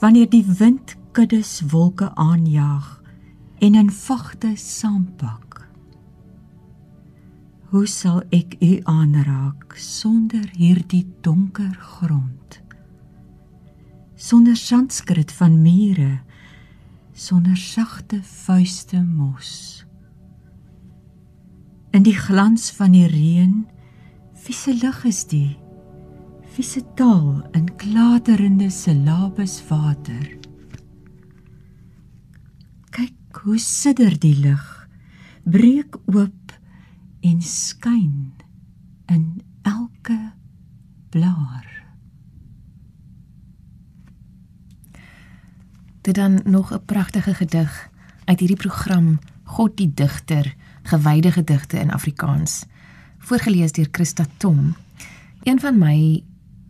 Wanneer 0.00 0.30
die 0.30 0.44
wind 0.58 0.96
kuddes 1.12 1.60
wolke 1.68 2.08
aanjaag 2.14 3.02
en 3.58 3.74
in 3.74 3.92
vagte 3.92 4.56
saampak 4.56 5.45
Hoe 7.66 7.86
sal 7.90 8.20
ek 8.30 8.52
u 8.62 8.76
aanraak 8.86 9.74
sonder 9.82 10.44
hierdie 10.54 11.02
donker 11.26 11.72
grond? 11.98 12.60
Sonder 14.14 14.54
sandskrit 14.54 15.32
van 15.34 15.56
mure, 15.64 16.20
sonder 17.10 17.58
sagte 17.58 18.20
vuiste 18.22 19.00
mos. 19.02 19.82
In 21.90 22.06
die 22.06 22.14
glans 22.14 22.70
van 22.78 22.94
die 22.94 23.08
reën, 23.10 23.58
wie 24.46 24.54
se 24.54 24.76
lig 24.78 25.02
is 25.10 25.24
die? 25.26 25.58
Wie 26.54 26.64
se 26.64 26.84
taal 26.94 27.42
in 27.58 27.66
klaterende 27.82 28.70
silabes 28.70 29.58
water? 29.66 30.22
Kyk 32.94 33.42
hoe 33.42 33.58
sidder 33.58 34.14
die 34.22 34.36
lig, 34.38 34.66
breek 35.42 35.98
oop 36.14 36.45
en 37.20 37.42
skyn 37.42 38.32
in 39.06 39.42
elke 39.62 40.32
blaar. 41.08 41.84
Dit 46.00 46.14
dan 46.14 46.40
nog 46.44 46.72
'n 46.72 46.84
pragtige 46.84 47.34
gedig 47.34 47.90
uit 48.24 48.38
hierdie 48.38 48.56
program 48.56 49.18
God 49.42 49.76
die 49.76 49.94
digter, 49.94 50.54
gewyde 50.82 51.32
gedigte 51.32 51.78
in 51.78 51.90
Afrikaans, 51.90 52.64
voorgeles 53.18 53.72
deur 53.72 53.88
Christa 53.90 54.26
Tom. 54.36 54.74
Een 55.42 55.60
van 55.60 55.78
my 55.78 56.22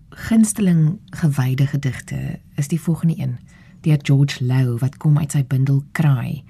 gunsteling 0.08 0.98
gewyde 1.10 1.66
gedigte 1.66 2.40
is 2.54 2.68
die 2.68 2.80
volgende 2.80 3.18
een, 3.18 3.38
deur 3.80 3.98
George 4.02 4.44
Lou 4.44 4.78
wat 4.78 4.96
kom 4.96 5.18
uit 5.18 5.32
sy 5.32 5.44
bundel 5.44 5.82
Kraai. 5.92 6.44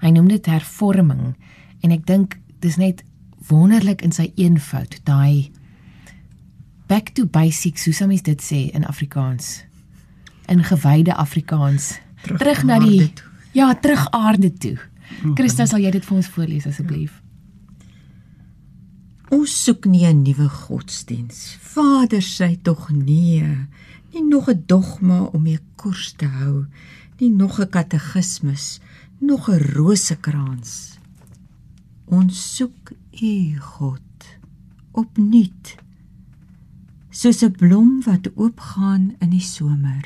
Hy 0.00 0.10
noem 0.10 0.28
dit 0.28 0.46
hervorming 0.46 1.36
en 1.80 1.90
ek 1.90 2.06
dink 2.06 2.38
dis 2.60 2.76
net 2.76 3.04
wonderlik 3.48 4.02
in 4.02 4.12
sy 4.12 4.32
eenvoud, 4.34 5.00
daai 5.04 5.50
back 6.86 7.12
to 7.14 7.26
basics, 7.26 7.82
soos 7.86 8.00
ons 8.00 8.22
dit 8.22 8.42
sê 8.42 8.70
in 8.74 8.86
Afrikaans. 8.86 9.64
In 10.48 10.62
gewyde 10.64 11.14
Afrikaans. 11.14 11.96
Terug 12.22 12.38
Terug, 12.38 12.62
na 12.64 12.78
die 12.78 13.12
toe. 13.12 13.26
Ja, 13.56 13.74
terug 13.74 14.06
aarde 14.10 14.52
toe. 14.52 14.76
Christa, 15.34 15.66
sal 15.66 15.82
jy 15.82 15.90
dit 15.94 16.04
vir 16.04 16.16
ons 16.18 16.28
voorlees 16.34 16.66
asseblief? 16.68 17.22
Ons 19.34 19.54
soek 19.64 19.86
nie 19.90 20.06
'n 20.06 20.22
nuwe 20.22 20.48
godsdiens. 20.48 21.56
Vader 21.60 22.22
sê 22.22 22.56
tog 22.62 22.90
nee. 22.90 23.66
Nie 24.12 24.22
nog 24.22 24.48
'n 24.48 24.62
dogma 24.66 25.22
om 25.32 25.42
mee 25.42 25.58
koers 25.76 26.12
te 26.16 26.26
hou, 26.26 26.66
nie 27.18 27.30
nog 27.30 27.58
'n 27.60 27.68
katekismus, 27.68 28.80
nog 29.18 29.48
'n 29.48 29.58
rosekrans. 29.74 30.98
Ons 32.04 32.56
soek 32.56 32.92
U 33.16 33.56
God, 33.60 34.24
opnuut 34.92 35.76
soos 37.08 37.40
'n 37.42 37.52
blom 37.56 38.02
wat 38.04 38.28
oopgaan 38.36 39.16
in 39.24 39.30
die 39.30 39.40
somer 39.40 40.04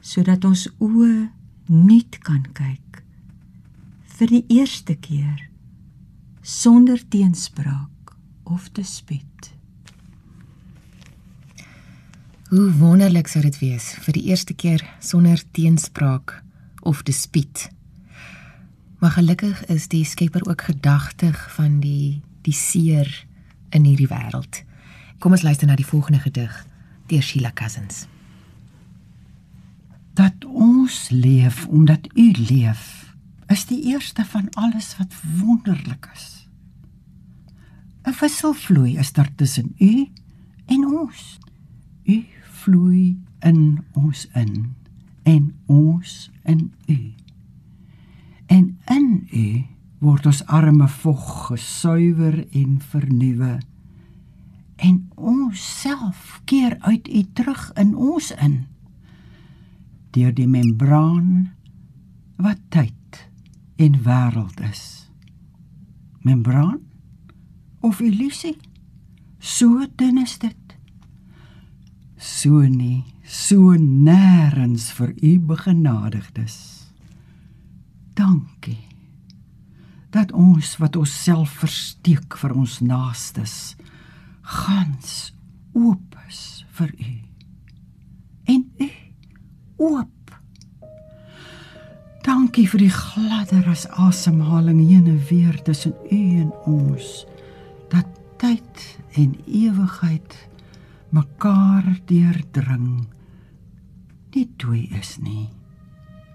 sodat 0.00 0.44
ons 0.44 0.66
oë 0.80 1.30
nuut 1.66 2.18
kan 2.26 2.42
kyk 2.58 3.04
vir 4.18 4.28
die 4.34 4.44
eerste 4.48 4.96
keer 4.98 5.38
sonder 6.42 6.98
teenspraak 7.08 8.16
of 8.44 8.72
dispuut 8.72 9.54
Hoe 12.50 12.72
wonderlik 12.82 13.28
sou 13.30 13.42
dit 13.46 13.58
wees 13.62 13.92
vir 14.02 14.12
die 14.12 14.26
eerste 14.26 14.54
keer 14.58 14.82
sonder 14.98 15.38
teenspraak 15.54 16.42
of 16.82 17.02
dispuut. 17.06 17.68
Maar 19.00 19.10
gelukkig 19.10 19.64
is 19.64 19.88
die 19.88 20.04
Skepper 20.04 20.44
ook 20.48 20.62
gedagtig 20.62 21.52
van 21.52 21.80
die 21.80 22.20
die 22.40 22.52
seer 22.52 23.26
in 23.68 23.84
hierdie 23.84 24.08
wêreld. 24.08 24.62
Kom 25.18 25.32
ons 25.36 25.44
luister 25.44 25.68
na 25.68 25.76
die 25.76 25.86
volgende 25.86 26.20
gedig 26.20 26.52
deur 27.08 27.22
Sheila 27.22 27.50
Cousins. 27.54 28.06
Dat 30.16 30.44
ons 30.44 31.08
leef 31.12 31.66
omdat 31.66 32.08
u 32.14 32.30
leef, 32.30 33.14
is 33.48 33.66
die 33.66 33.82
eerste 33.92 34.24
van 34.24 34.48
alles 34.50 34.96
wat 34.96 35.16
wonderlik 35.36 36.10
is. 36.14 36.48
'n 38.04 38.16
Wisselvloei 38.20 38.96
is 38.98 39.12
daar 39.12 39.34
tussen 39.34 39.74
u 39.78 40.08
en 40.66 40.86
ons. 40.86 41.38
U 42.04 42.24
vloei 42.42 43.18
in 43.40 43.84
ons 43.92 44.28
in 44.34 44.74
en 45.22 45.54
ons 45.66 46.30
in 46.44 46.72
u. 46.86 47.19
En 48.50 48.66
in 48.90 49.08
u 49.30 49.46
word 50.02 50.26
ons 50.26 50.42
arme 50.50 50.88
vog 50.88 51.26
gesuiwer 51.46 52.40
en 52.56 52.78
vernuwe. 52.92 53.58
En 54.76 54.96
ons 55.14 55.64
self 55.80 56.40
keer 56.50 56.76
uit 56.80 57.08
u 57.08 57.22
terug 57.32 57.70
in 57.78 57.94
ons 57.94 58.30
in. 58.40 58.56
Deur 60.10 60.34
die 60.34 60.48
membraan 60.48 61.52
wat 62.40 62.58
tyd 62.74 63.26
en 63.76 64.00
wêreld 64.02 64.60
is. 64.70 64.84
Membraan 66.26 66.80
of 67.80 68.00
illusie? 68.00 68.56
So 69.38 69.86
dun 69.96 70.18
is 70.18 70.38
dit 70.38 70.60
so 72.20 72.60
nie 72.68 73.04
so 73.24 73.72
nêrens 73.80 74.90
vir 74.92 75.14
u 75.24 75.38
begenadigdes 75.40 76.79
dankie 78.20 78.84
dat 80.14 80.32
ons 80.36 80.76
wat 80.82 80.98
ons 81.00 81.12
self 81.24 81.60
versteek 81.62 82.36
vir 82.42 82.54
ons 82.62 82.78
naastes 82.84 83.56
gans 84.60 85.16
oop 85.78 86.16
is 86.28 86.42
vir 86.78 86.94
u 86.98 87.14
en 88.54 88.64
u 88.86 88.90
oop 89.90 90.34
dankie 92.26 92.66
vir 92.70 92.86
die 92.86 92.94
gladder 92.94 93.72
as 93.72 93.88
asemhaling 94.08 94.82
heen 94.84 95.08
en 95.14 95.20
weer 95.32 95.56
tussen 95.66 95.96
u 96.10 96.22
en 96.44 96.54
ons 96.68 97.12
dat 97.90 98.20
tyd 98.40 98.86
en 99.20 99.34
ewigheid 99.46 100.36
mekaar 101.10 101.84
deurdring. 102.06 103.08
Nie 104.30 104.48
twee 104.56 104.88
is 105.00 105.16
nie, 105.18 105.48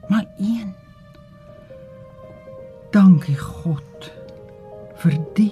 maar 0.10 0.28
een. 0.38 0.85
Dankie 2.96 3.36
God 3.36 4.06
vir 5.02 5.16
die 5.36 5.52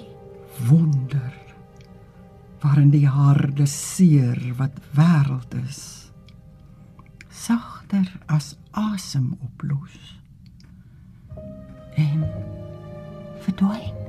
wonder 0.64 1.34
waarin 2.62 2.88
die 2.94 3.04
harde 3.04 3.66
seer 3.68 4.40
wat 4.56 4.78
wêreld 4.96 5.52
is 5.58 5.82
sagter 7.28 8.08
as 8.32 8.54
asem 8.72 9.34
oplos 9.44 9.98
en 12.00 12.24
verdwyn 13.44 14.03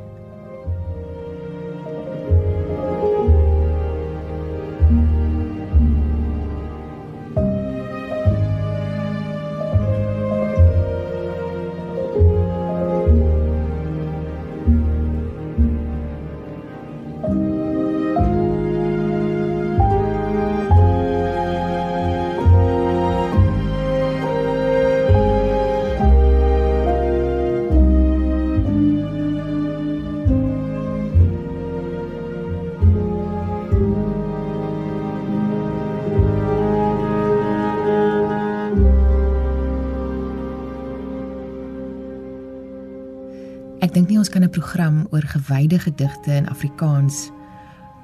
program 44.55 45.07
oor 45.11 45.25
gewyde 45.27 45.79
gedigte 45.79 46.31
in 46.31 46.49
Afrikaans 46.49 47.29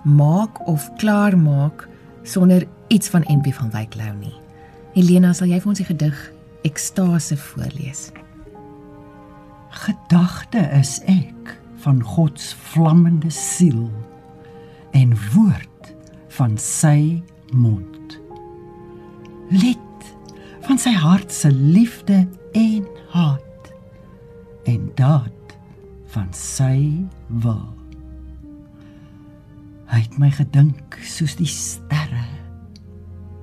maak 0.04 0.68
of 0.68 0.90
klaar 0.98 1.38
maak 1.38 1.88
sonder 2.24 2.68
iets 2.88 3.10
van 3.10 3.24
NP 3.28 3.54
van 3.54 3.72
Wyk 3.72 3.96
Lou 3.96 4.12
nie. 4.20 4.36
Helena, 4.94 5.34
sal 5.34 5.48
jy 5.48 5.62
vir 5.62 5.72
ons 5.72 5.80
die 5.80 5.88
gedig 5.88 6.18
Ekstase 6.68 7.38
voorlees? 7.40 8.10
Gedagte 9.86 10.66
is 10.76 10.98
ek 11.10 11.56
van 11.86 12.02
God 12.04 12.40
se 12.40 12.58
vlammende 12.74 13.32
siel 13.32 13.88
en 14.98 15.16
woord 15.32 15.94
van 16.36 16.58
sy 16.60 17.22
mond. 17.56 18.20
Lid 19.56 20.12
van 20.68 20.80
sy 20.80 20.92
hart 20.92 21.32
se 21.34 21.52
liefde 21.52 22.26
en 22.52 22.84
haat 23.16 23.72
en 24.70 24.92
daad 25.00 25.41
van 26.12 26.28
sy 26.36 27.08
wil. 27.44 27.64
Hy 29.92 30.00
het 30.04 30.18
my 30.20 30.30
gedink 30.36 30.98
soos 31.08 31.38
die 31.40 31.50
sterre 31.50 32.26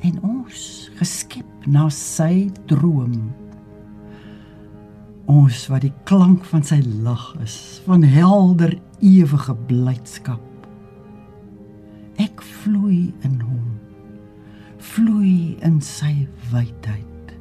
en 0.04 0.18
ons 0.24 0.88
geskep 1.00 1.68
na 1.68 1.88
sy 1.92 2.48
droom. 2.70 3.16
Ons 5.28 5.66
wat 5.68 5.84
die 5.84 5.94
klank 6.08 6.44
van 6.48 6.64
sy 6.64 6.78
lag 7.04 7.26
is, 7.44 7.80
van 7.84 8.04
helder 8.04 8.76
ewige 9.04 9.56
blydskap. 9.68 10.44
Ek 12.20 12.40
vloei 12.62 13.10
in 13.26 13.36
hom. 13.42 13.66
Vloei 14.94 15.58
in 15.66 15.82
sy 15.84 16.26
wydheid, 16.52 17.34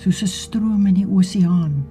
soos 0.00 0.22
'n 0.22 0.34
stroom 0.34 0.86
in 0.86 0.98
die 1.02 1.06
oseaan 1.06 1.84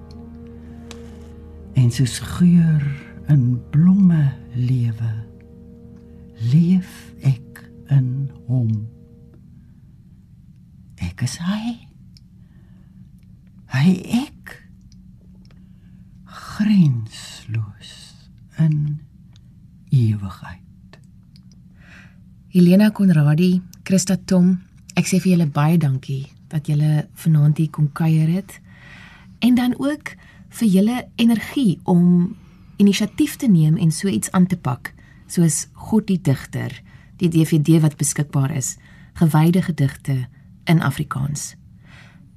en 1.77 1.91
soos 1.93 2.17
geur 2.19 2.83
in 3.29 3.43
blomme 3.69 4.23
lewe 4.57 5.11
leef 6.51 6.89
ek 7.25 7.61
in 7.93 8.29
hom. 8.47 8.71
Ek 11.01 11.21
is 11.25 11.37
hy. 11.41 11.75
Hy 13.73 13.93
ek. 14.23 14.55
Grensloos 16.57 17.93
in 18.63 18.97
ewigheid. 19.93 20.97
Helena 22.53 22.89
Konradi 22.89 23.59
Christa 23.85 24.17
Tom 24.17 24.55
ek 24.97 25.05
sê 25.05 25.21
vir 25.21 25.35
julle 25.35 25.51
baie 25.53 25.77
dankie 25.77 26.25
dat 26.49 26.69
julle 26.71 27.05
vanaand 27.21 27.59
hier 27.61 27.69
kom 27.69 27.91
kuier 27.93 28.31
het. 28.31 28.57
En 29.45 29.53
dan 29.59 29.75
ook 29.77 30.15
vir 30.49 30.67
julle 30.67 30.97
energie 31.15 31.79
om 31.83 32.35
inisiatief 32.77 33.35
te 33.35 33.47
neem 33.47 33.77
en 33.77 33.91
so 33.91 34.07
iets 34.07 34.31
aan 34.31 34.47
te 34.47 34.57
pak, 34.57 34.93
soos 35.27 35.67
God 35.73 36.07
die 36.07 36.19
digter, 36.21 36.71
die 37.17 37.29
DVD 37.29 37.81
wat 37.81 37.97
beskikbaar 37.97 38.53
is, 38.55 38.77
gewyde 39.17 39.61
gedigte 39.61 40.27
in 40.65 40.81
Afrikaans. 40.81 41.55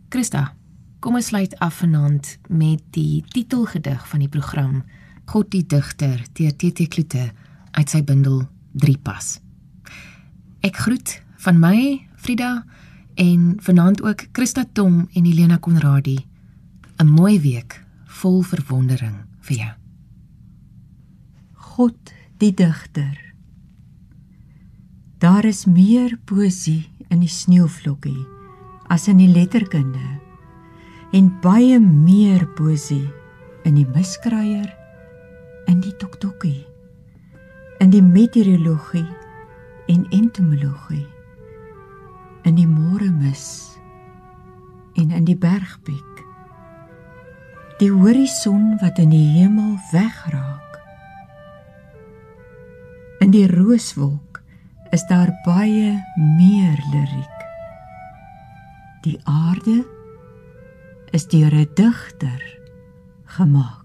Christa, 0.09 0.55
kom 1.01 1.17
ons 1.17 1.31
sluit 1.31 1.55
af 1.61 1.81
vanaand 1.81 2.39
met 2.49 2.83
die 2.97 3.23
titelgedig 3.33 4.03
van 4.09 4.25
die 4.25 4.29
program 4.29 4.83
God 5.31 5.53
die 5.53 5.63
digter 5.63 6.19
deur 6.35 6.55
TT 6.59 6.89
Kloete 6.91 7.29
uit 7.79 7.93
sy 7.93 8.01
bundel 8.03 8.43
3 8.83 8.97
pas. 9.05 9.37
Ek 10.67 10.81
groet 10.83 11.21
van 11.45 11.61
my 11.63 12.01
Frida 12.21 12.65
en 13.21 13.55
vanaand 13.63 14.03
ook 14.03 14.27
Christa 14.37 14.65
Tom 14.75 15.07
en 15.15 15.25
Helena 15.25 15.57
Konradi. 15.57 16.19
'n 16.99 17.09
Mooi 17.09 17.41
week 17.41 17.81
vol 18.21 18.43
verwondering 18.45 19.17
vir 19.47 19.57
jou. 19.65 19.75
God 21.77 22.15
die 22.41 22.53
digter 22.57 23.17
Daar 25.21 25.45
is 25.45 25.67
meer 25.69 26.15
poesie 26.25 26.89
in 27.13 27.21
die 27.21 27.29
sneeuvlokkie 27.29 28.25
as 28.93 29.07
in 29.13 29.21
die 29.21 29.29
letterkunde 29.29 30.19
en 31.17 31.29
baie 31.45 31.81
meer 31.81 32.47
poesie 32.57 33.07
in 33.69 33.77
die 33.77 33.87
miskraier 33.95 34.69
in 35.69 35.81
die 35.85 35.93
toktokkie 36.01 36.63
in 37.81 37.93
die 37.93 38.05
meteorologie 38.05 39.07
en 39.93 40.07
entomologie 40.17 41.07
in 42.49 42.57
die 42.57 42.69
môremis 42.69 43.47
en 44.97 45.13
in 45.13 45.29
die 45.29 45.39
bergpiek 45.39 46.10
die 47.81 47.89
horison 47.89 48.77
wat 48.81 48.99
in 49.01 49.09
die 49.09 49.27
hemel 49.39 49.79
wegraak. 49.89 50.77
In 53.25 53.33
die 53.33 53.47
rooswolk 53.49 54.43
is 54.93 55.07
daar 55.09 55.33
baie 55.47 55.95
meer 56.37 56.77
liriek. 56.93 57.39
Die 59.07 59.17
aarde 59.25 59.81
is 61.17 61.25
deur 61.33 61.55
'n 61.55 61.71
digter 61.75 62.43
gemaak 63.25 63.80